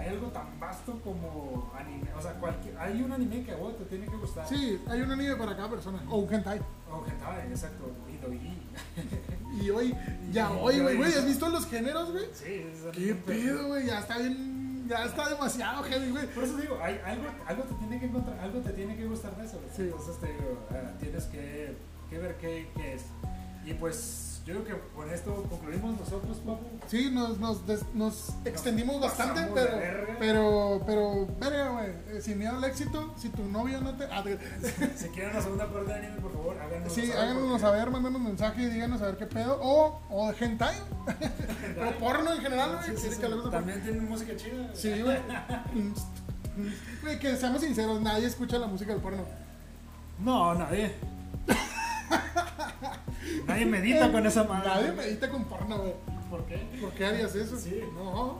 [0.00, 3.76] Hay algo tan vasto como anime, o sea, cualquier, hay un anime que a vos
[3.76, 4.48] te tiene que gustar.
[4.48, 6.02] Sí, hay un anime para cada persona.
[6.08, 6.58] O un hentai.
[6.90, 7.92] O hentai, exacto,
[9.60, 9.94] y hoy,
[10.32, 12.24] ya hoy, güey, güey, ¿has visto los géneros, güey?
[12.32, 13.86] Sí, es ¿Qué pedo, güey?
[13.86, 16.26] Ya está bien, ya está demasiado heavy, güey.
[16.28, 19.36] Por eso digo, hay, algo, algo te tiene que encontrar, algo te tiene que gustar
[19.36, 19.60] de eso.
[19.74, 19.82] Sí.
[19.82, 21.76] Entonces te digo, ah, tienes que,
[22.08, 23.02] que ver qué, qué es.
[23.66, 26.66] Y pues yo creo que con esto concluimos nosotros, papu.
[26.88, 29.78] Sí, nos, nos, des- nos extendimos Nos bastante, pero,
[30.18, 31.86] pero, pero, verga, güey,
[32.16, 34.04] eh, sin miedo al éxito, si tu novio no te...
[34.10, 34.38] ah, de-
[34.96, 37.90] Si quieren una segunda parte de anime, por favor, háganos sí, saber, háganos porque- saber,
[37.90, 40.76] mándanos mensaje y díganos a ver qué pedo, o, o de hentai,
[41.88, 43.50] o porno en general, güey, Sí, sí, si sí.
[43.50, 44.70] También tienen música chida.
[44.74, 45.18] Sí, güey.
[47.02, 49.24] Güey, que seamos sinceros, nadie escucha la música del porno.
[50.18, 50.92] No, nadie.
[53.46, 54.68] nadie medita con esa madre.
[54.68, 55.94] Nadie medita con porno, güey.
[56.30, 56.56] ¿Por qué?
[56.80, 57.58] ¿Por qué harías eso?
[57.58, 57.80] Sí.
[57.94, 58.38] No.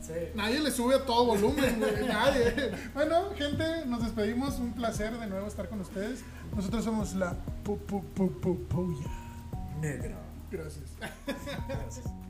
[0.00, 0.12] Sí.
[0.34, 2.06] Nadie le sube a todo volumen, güey.
[2.06, 2.72] Nadie.
[2.94, 4.58] Bueno, gente, nos despedimos.
[4.58, 6.20] Un placer de nuevo estar con ustedes.
[6.56, 7.34] Nosotros somos la
[7.64, 9.06] Pu Pu Pu Pu Puya.
[9.80, 10.16] Negro.
[10.50, 10.90] Gracias.
[11.68, 12.21] Gracias.